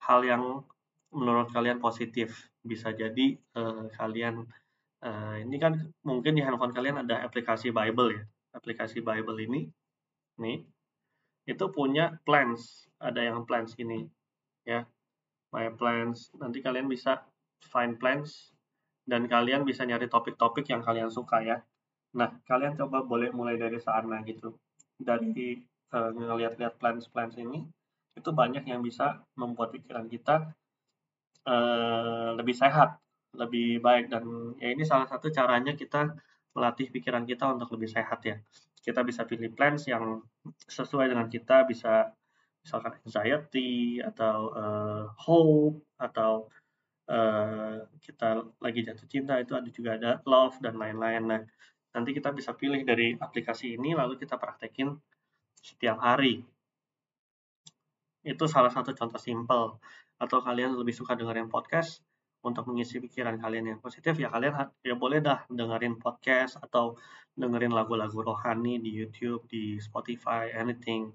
hal 0.00 0.24
yang 0.24 0.64
menurut 1.12 1.52
kalian 1.52 1.76
positif. 1.76 2.48
Bisa 2.64 2.96
jadi 2.96 3.36
uh, 3.52 3.84
kalian 4.00 4.48
uh, 5.04 5.36
ini 5.36 5.60
kan 5.60 5.92
mungkin 6.00 6.40
di 6.40 6.42
handphone 6.42 6.72
kalian 6.72 7.04
ada 7.04 7.20
aplikasi 7.20 7.68
Bible 7.68 8.16
ya. 8.16 8.24
Aplikasi 8.56 9.04
Bible 9.04 9.36
ini, 9.36 9.68
nih, 10.40 10.64
itu 11.44 11.64
punya 11.68 12.16
plans. 12.24 12.88
Ada 12.96 13.28
yang 13.28 13.44
plans 13.44 13.76
ini, 13.76 14.08
ya, 14.64 14.88
my 15.52 15.68
plans. 15.76 16.32
Nanti 16.40 16.64
kalian 16.64 16.88
bisa 16.88 17.20
find 17.68 18.00
plans, 18.00 18.55
dan 19.06 19.30
kalian 19.30 19.62
bisa 19.62 19.86
nyari 19.86 20.10
topik-topik 20.10 20.66
yang 20.66 20.82
kalian 20.82 21.08
suka 21.08 21.40
ya. 21.40 21.62
Nah, 22.18 22.34
kalian 22.42 22.74
coba 22.74 23.06
boleh 23.06 23.30
mulai 23.30 23.54
dari 23.54 23.78
sana 23.78 24.20
gitu. 24.26 24.58
Dari 24.98 25.62
uh, 25.94 26.10
ngeliat-liat 26.10 26.74
plans-plans 26.76 27.38
ini, 27.38 27.62
itu 28.18 28.30
banyak 28.34 28.66
yang 28.66 28.82
bisa 28.82 29.22
membuat 29.38 29.70
pikiran 29.70 30.10
kita 30.10 30.50
uh, 31.46 32.34
lebih 32.34 32.56
sehat, 32.58 32.98
lebih 33.38 33.78
baik. 33.78 34.10
Dan 34.10 34.58
ya 34.58 34.74
ini 34.74 34.82
salah 34.82 35.06
satu 35.06 35.30
caranya 35.30 35.78
kita 35.78 36.10
melatih 36.56 36.90
pikiran 36.90 37.22
kita 37.22 37.46
untuk 37.54 37.70
lebih 37.78 37.92
sehat 37.92 38.20
ya. 38.26 38.36
Kita 38.82 39.06
bisa 39.06 39.22
pilih 39.22 39.54
plans 39.54 39.86
yang 39.86 40.18
sesuai 40.66 41.14
dengan 41.14 41.30
kita, 41.30 41.62
bisa 41.68 42.10
misalkan 42.66 42.98
anxiety 43.06 44.02
atau 44.02 44.50
uh, 44.50 45.04
hope 45.14 45.78
atau 46.02 46.50
uh, 47.06 47.86
kita 48.02 48.42
lagi 48.58 48.80
jatuh 48.82 49.06
cinta 49.06 49.38
itu 49.38 49.54
ada 49.54 49.68
juga 49.70 49.90
ada 49.98 50.10
love 50.26 50.58
dan 50.58 50.78
lain-lain. 50.78 51.22
Nah, 51.26 51.42
nanti 51.94 52.10
kita 52.12 52.34
bisa 52.34 52.52
pilih 52.52 52.82
dari 52.82 53.14
aplikasi 53.16 53.78
ini 53.78 53.94
lalu 53.94 54.18
kita 54.18 54.36
praktekin 54.36 54.94
setiap 55.62 56.02
hari. 56.02 56.42
Itu 58.26 58.50
salah 58.50 58.70
satu 58.70 58.92
contoh 58.92 59.18
simple. 59.22 59.78
Atau 60.18 60.42
kalian 60.42 60.74
lebih 60.74 60.96
suka 60.96 61.14
dengerin 61.14 61.46
podcast 61.46 62.02
untuk 62.46 62.66
mengisi 62.70 63.02
pikiran 63.02 63.42
kalian 63.42 63.74
yang 63.74 63.80
positif 63.82 64.14
ya 64.22 64.30
kalian 64.30 64.70
ya 64.86 64.94
boleh 64.94 65.18
dah 65.18 65.42
dengerin 65.50 65.98
podcast 65.98 66.54
atau 66.62 66.94
dengerin 67.34 67.74
lagu-lagu 67.74 68.22
rohani 68.22 68.78
di 68.78 68.94
YouTube, 68.94 69.44
di 69.50 69.76
Spotify, 69.82 70.54
anything 70.54 71.10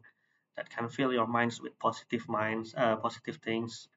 that 0.59 0.67
can 0.67 0.91
fill 0.91 1.15
your 1.15 1.25
minds 1.25 1.63
with 1.63 1.71
positive 1.79 2.27
minds, 2.27 2.75
uh, 2.75 2.99
positive 2.99 3.39
things. 3.39 3.87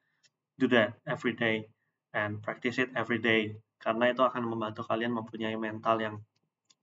Do 0.54 0.70
that 0.70 0.94
every 1.10 1.34
day 1.34 1.73
and 2.14 2.40
practice 2.40 2.78
it 2.78 2.94
every 2.94 3.18
day 3.18 3.58
karena 3.84 4.14
itu 4.14 4.24
akan 4.24 4.48
membantu 4.48 4.80
kalian 4.88 5.12
mempunyai 5.12 5.58
mental 5.60 6.00
yang 6.00 6.16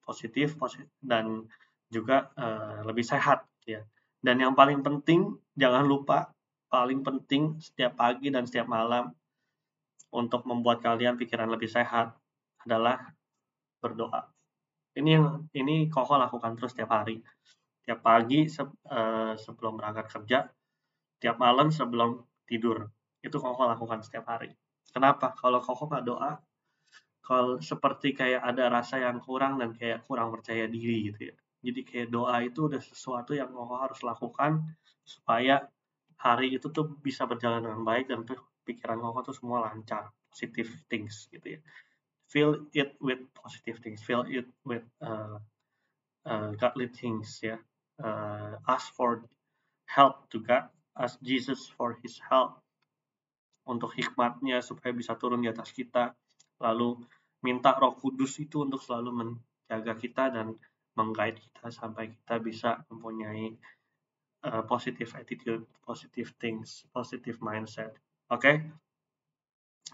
positif, 0.05 0.53
positif 0.53 0.85
dan 1.01 1.49
juga 1.89 2.29
uh, 2.37 2.85
lebih 2.85 3.01
sehat 3.01 3.41
ya. 3.65 3.81
Dan 4.21 4.37
yang 4.37 4.53
paling 4.53 4.85
penting 4.85 5.33
jangan 5.57 5.81
lupa 5.89 6.29
paling 6.69 7.01
penting 7.01 7.57
setiap 7.57 7.97
pagi 7.97 8.29
dan 8.29 8.45
setiap 8.45 8.69
malam 8.69 9.11
untuk 10.13 10.45
membuat 10.45 10.79
kalian 10.85 11.17
pikiran 11.17 11.49
lebih 11.49 11.67
sehat 11.67 12.13
adalah 12.63 13.01
berdoa. 13.81 14.29
Ini 14.93 15.09
yang 15.17 15.49
ini 15.57 15.89
Koko 15.89 16.19
lakukan 16.19 16.53
terus 16.59 16.75
setiap 16.75 16.93
hari. 16.93 17.17
Tiap 17.81 18.05
pagi 18.05 18.45
se, 18.45 18.61
uh, 18.61 19.33
sebelum 19.35 19.79
berangkat 19.79 20.05
kerja, 20.11 20.45
tiap 21.17 21.35
malam 21.41 21.73
sebelum 21.73 22.21
tidur. 22.45 22.91
Itu 23.25 23.41
Koko 23.41 23.65
lakukan 23.65 24.05
setiap 24.05 24.29
hari. 24.29 24.53
Kenapa? 24.91 25.31
Kalau 25.39 25.63
koko 25.63 25.87
nggak 25.87 26.05
doa, 26.05 26.31
kalau 27.23 27.63
seperti 27.63 28.11
kayak 28.11 28.43
ada 28.43 28.67
rasa 28.67 28.99
yang 28.99 29.23
kurang 29.23 29.55
dan 29.55 29.71
kayak 29.71 30.03
kurang 30.03 30.35
percaya 30.35 30.67
diri 30.67 31.11
gitu 31.11 31.31
ya. 31.31 31.35
Jadi 31.61 31.81
kayak 31.85 32.07
doa 32.11 32.35
itu 32.43 32.67
udah 32.67 32.81
sesuatu 32.81 33.31
yang 33.37 33.53
koko 33.53 33.75
harus 33.77 34.01
lakukan 34.03 34.65
supaya 35.05 35.63
hari 36.19 36.57
itu 36.57 36.67
tuh 36.73 36.97
bisa 36.99 37.23
berjalan 37.29 37.63
dengan 37.63 37.81
baik 37.87 38.09
dan 38.09 38.25
pikiran 38.67 38.99
koko 38.99 39.31
tuh 39.31 39.35
semua 39.37 39.69
lancar, 39.69 40.11
positive 40.27 40.69
things 40.91 41.29
gitu 41.31 41.57
ya. 41.57 41.59
Fill 42.31 42.51
it 42.75 42.95
with 42.99 43.21
positive 43.35 43.79
things, 43.79 44.03
fill 44.03 44.23
it 44.27 44.47
with 44.63 44.83
uh, 44.99 45.39
uh, 46.25 46.51
godly 46.57 46.89
things 46.91 47.39
ya. 47.39 47.61
Uh, 48.01 48.57
ask 48.65 48.89
for 48.97 49.23
help 49.85 50.25
to 50.33 50.41
God, 50.41 50.67
ask 50.97 51.21
Jesus 51.21 51.69
for 51.69 51.99
His 52.01 52.17
help 52.23 52.59
untuk 53.65 53.93
hikmatnya 53.93 54.59
supaya 54.63 54.91
bisa 54.95 55.13
turun 55.17 55.43
di 55.43 55.49
atas 55.49 55.69
kita. 55.73 56.13
Lalu 56.61 56.97
minta 57.41 57.73
roh 57.77 57.93
kudus 57.97 58.37
itu 58.41 58.65
untuk 58.65 58.81
selalu 58.81 59.09
menjaga 59.11 59.93
kita 59.97 60.29
dan 60.33 60.53
menggait 60.97 61.39
kita 61.39 61.71
sampai 61.71 62.11
kita 62.11 62.35
bisa 62.41 62.83
mempunyai 62.91 63.55
uh, 64.45 64.63
positive 64.67 65.09
attitude, 65.15 65.63
positive 65.85 66.29
things, 66.37 66.83
positive 66.91 67.39
mindset. 67.39 67.95
Okay? 68.27 68.67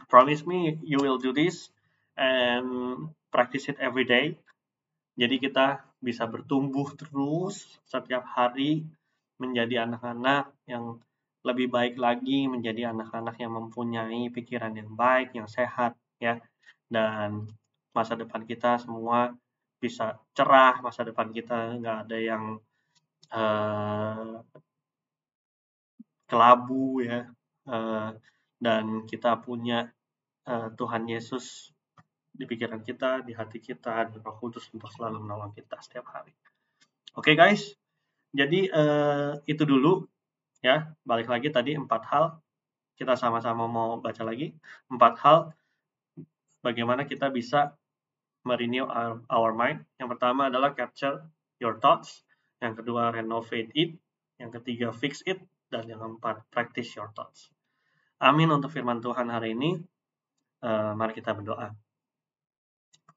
Promise 0.09 0.45
me 0.45 0.77
you 0.85 1.01
will 1.01 1.17
do 1.17 1.33
this 1.33 1.69
and 2.17 3.09
practice 3.29 3.69
it 3.69 3.77
every 3.77 4.05
day. 4.05 4.37
Jadi 5.17 5.41
kita 5.41 5.81
bisa 5.97 6.29
bertumbuh 6.29 6.93
terus 6.93 7.65
setiap 7.89 8.21
hari 8.29 8.85
menjadi 9.41 9.85
anak-anak 9.89 10.53
yang 10.69 11.01
lebih 11.47 11.71
baik 11.71 11.95
lagi, 11.95 12.51
menjadi 12.51 12.91
anak-anak 12.91 13.39
yang 13.39 13.55
mempunyai 13.55 14.27
pikiran 14.27 14.75
yang 14.75 14.91
baik, 14.91 15.31
yang 15.31 15.47
sehat, 15.47 15.95
ya. 16.19 16.43
Dan 16.91 17.47
masa 17.95 18.19
depan 18.19 18.43
kita 18.43 18.77
semua 18.83 19.31
bisa 19.79 20.19
cerah, 20.35 20.83
masa 20.83 21.07
depan 21.07 21.31
kita 21.31 21.79
nggak 21.79 21.97
ada 22.05 22.17
yang 22.17 22.43
uh, 23.31 24.43
kelabu 26.27 27.01
ya, 27.01 27.31
uh, 27.71 28.11
dan 28.59 29.07
kita 29.07 29.39
punya 29.39 29.87
uh, 30.49 30.67
Tuhan 30.75 31.07
Yesus 31.07 31.71
di 32.33 32.45
pikiran 32.45 32.83
kita, 32.83 33.25
di 33.25 33.33
hati 33.33 33.57
kita, 33.57 34.11
dan 34.13 34.19
Roh 34.21 34.37
Kudus 34.37 34.69
untuk 34.73 34.91
selalu 34.93 35.23
menolong 35.25 35.53
kita 35.55 35.79
setiap 35.81 36.09
hari. 36.13 36.33
Oke 37.17 37.33
okay, 37.33 37.35
guys, 37.37 37.73
jadi 38.29 38.69
uh, 38.69 39.33
itu 39.49 39.65
dulu 39.65 40.05
ya. 40.67 40.77
Balik 41.07 41.31
lagi 41.31 41.47
tadi 41.47 41.79
empat 41.79 42.03
hal. 42.11 42.25
Kita 42.99 43.15
sama-sama 43.15 43.69
mau 43.69 44.01
baca 44.03 44.25
lagi 44.27 44.51
empat 44.91 45.13
hal 45.23 45.37
bagaimana 46.65 47.07
kita 47.07 47.31
bisa 47.31 47.77
merenew 48.43 48.83
our, 48.87 49.23
our 49.31 49.51
mind. 49.55 49.87
Yang 49.95 50.17
pertama 50.17 50.51
adalah 50.51 50.75
capture 50.75 51.23
your 51.63 51.79
thoughts. 51.79 52.27
Yang 52.59 52.83
kedua 52.83 53.15
renovate 53.15 53.71
it. 53.71 53.95
Yang 54.35 54.61
ketiga 54.61 54.91
fix 54.91 55.23
it. 55.23 55.39
Dan 55.71 55.87
yang 55.87 55.99
keempat 55.99 56.47
practice 56.51 56.91
your 56.95 57.11
thoughts. 57.15 57.51
Amin 58.17 58.49
untuk 58.49 58.71
firman 58.71 58.99
Tuhan 59.03 59.29
hari 59.29 59.53
ini. 59.53 59.77
Uh, 60.63 60.97
mari 60.97 61.13
kita 61.13 61.37
berdoa. 61.37 61.75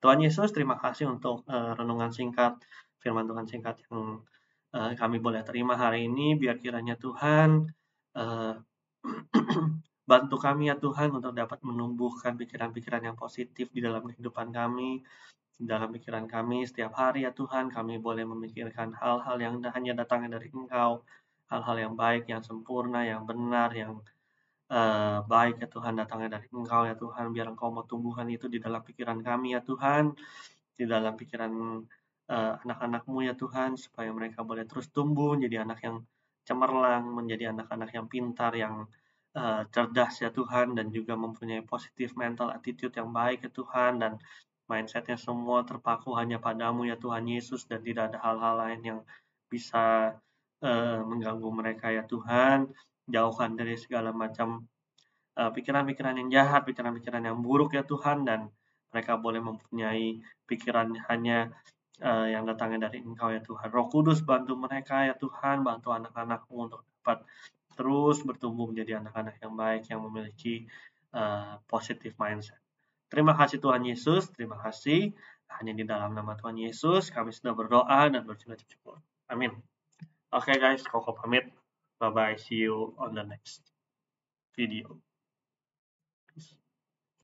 Tuhan 0.00 0.20
Yesus, 0.24 0.52
terima 0.52 0.80
kasih 0.80 1.12
untuk 1.12 1.44
uh, 1.44 1.76
renungan 1.76 2.08
singkat, 2.08 2.56
firman 3.04 3.28
Tuhan 3.28 3.44
singkat 3.44 3.80
yang 3.88 4.24
uh, 4.74 4.92
kami 4.94 5.18
boleh 5.18 5.42
terima 5.46 5.74
hari 5.78 6.06
ini. 6.06 6.38
Biar 6.38 6.58
kiranya 6.58 6.94
Tuhan 6.98 7.70
uh, 8.16 8.54
bantu 10.10 10.36
kami 10.36 10.68
ya 10.70 10.76
Tuhan 10.78 11.14
untuk 11.14 11.32
dapat 11.32 11.62
menumbuhkan 11.62 12.34
pikiran-pikiran 12.34 13.06
yang 13.06 13.16
positif 13.16 13.70
di 13.70 13.80
dalam 13.82 14.02
kehidupan 14.06 14.50
kami, 14.50 15.00
di 15.54 15.64
dalam 15.66 15.94
pikiran 15.94 16.26
kami 16.26 16.66
setiap 16.66 16.94
hari 16.98 17.26
ya 17.26 17.32
Tuhan. 17.34 17.70
Kami 17.70 17.98
boleh 17.98 18.26
memikirkan 18.26 18.94
hal-hal 18.98 19.36
yang 19.38 19.54
hanya 19.62 19.92
datangnya 19.94 20.38
dari 20.38 20.50
Engkau, 20.50 21.02
hal-hal 21.50 21.76
yang 21.78 21.94
baik, 21.94 22.26
yang 22.30 22.42
sempurna, 22.42 23.06
yang 23.06 23.26
benar, 23.26 23.70
yang 23.74 24.02
uh, 24.70 25.18
baik 25.26 25.58
ya 25.60 25.68
Tuhan 25.68 25.98
datangnya 25.98 26.38
dari 26.38 26.46
Engkau 26.54 26.86
ya 26.86 26.94
Tuhan 26.94 27.34
biar 27.34 27.46
Engkau 27.52 27.68
mau 27.74 27.84
tumbuhkan 27.84 28.30
itu 28.30 28.46
di 28.46 28.62
dalam 28.62 28.80
pikiran 28.80 29.18
kami 29.20 29.58
ya 29.58 29.60
Tuhan 29.60 30.14
di 30.78 30.84
dalam 30.88 31.12
pikiran 31.18 31.52
uh, 32.30 32.54
anak-anakmu 32.62 33.26
ya 33.26 33.34
Tuhan 33.34 33.74
supaya 33.74 34.14
mereka 34.14 34.46
boleh 34.46 34.64
terus 34.64 34.88
tumbuh 34.94 35.34
menjadi 35.34 35.66
anak 35.66 35.82
yang 35.82 35.96
cemerlang 36.46 37.04
menjadi 37.10 37.52
anak-anak 37.52 37.90
yang 37.92 38.06
pintar 38.06 38.52
yang 38.56 38.86
uh, 39.36 39.62
cerdas 39.68 40.22
ya 40.22 40.30
Tuhan 40.30 40.78
dan 40.78 40.88
juga 40.94 41.18
mempunyai 41.18 41.66
positif 41.66 42.14
mental 42.14 42.54
attitude 42.54 42.94
yang 42.94 43.10
baik 43.10 43.44
ya 43.46 43.50
Tuhan 43.52 44.00
dan 44.00 44.12
mindsetnya 44.70 45.18
semua 45.18 45.66
terpaku 45.66 46.14
hanya 46.14 46.38
padamu 46.38 46.86
ya 46.86 46.94
Tuhan 46.94 47.26
Yesus 47.26 47.66
dan 47.66 47.82
tidak 47.82 48.14
ada 48.14 48.18
hal-hal 48.22 48.54
lain 48.62 48.80
yang 48.86 49.00
bisa 49.50 50.14
uh, 50.62 51.00
mengganggu 51.02 51.50
mereka 51.50 51.90
ya 51.90 52.06
Tuhan. 52.06 52.70
Jauhkan 53.10 53.58
dari 53.58 53.74
segala 53.74 54.14
macam 54.14 54.70
eh, 55.34 55.50
pikiran-pikiran 55.50 56.14
yang 56.14 56.30
jahat, 56.30 56.62
pikiran-pikiran 56.62 57.26
yang 57.26 57.42
buruk 57.42 57.74
ya 57.74 57.82
Tuhan 57.82 58.22
dan 58.22 58.46
mereka 58.94 59.18
boleh 59.18 59.42
mempunyai 59.42 60.22
pikiran 60.46 60.94
hanya 61.10 61.50
uh, 62.00 62.26
yang 62.28 62.48
datangnya 62.48 62.90
dari 62.90 63.04
Engkau 63.04 63.30
ya 63.30 63.40
Tuhan. 63.44 63.68
Roh 63.70 63.88
Kudus 63.92 64.24
bantu 64.24 64.56
mereka 64.56 65.06
ya 65.06 65.14
Tuhan, 65.16 65.62
bantu 65.62 65.92
anak-anakmu 65.92 66.56
untuk 66.56 66.82
dapat 67.00 67.24
terus 67.76 68.20
bertumbuh 68.20 68.68
menjadi 68.68 69.00
anak-anak 69.00 69.40
yang 69.40 69.54
baik 69.56 69.82
yang 69.88 70.00
memiliki 70.04 70.68
uh, 71.16 71.56
positive 71.64 72.12
mindset. 72.20 72.60
Terima 73.10 73.34
kasih 73.34 73.58
Tuhan 73.58 73.82
Yesus, 73.82 74.30
terima 74.30 74.60
kasih. 74.60 75.10
Hanya 75.50 75.74
di 75.74 75.82
dalam 75.82 76.14
nama 76.14 76.38
Tuhan 76.38 76.54
Yesus 76.60 77.10
kami 77.10 77.34
sudah 77.34 77.56
berdoa 77.56 78.06
dan 78.06 78.22
berjuang 78.22 78.60
syukur. 78.70 79.02
Amin. 79.26 79.50
Oke 80.30 80.54
okay 80.54 80.56
guys, 80.62 80.86
Koko 80.86 81.10
pamit. 81.10 81.50
Bye 81.98 82.14
bye. 82.14 82.36
See 82.38 82.62
you 82.62 82.94
on 83.02 83.18
the 83.18 83.26
next 83.26 83.66
video. 84.54 85.09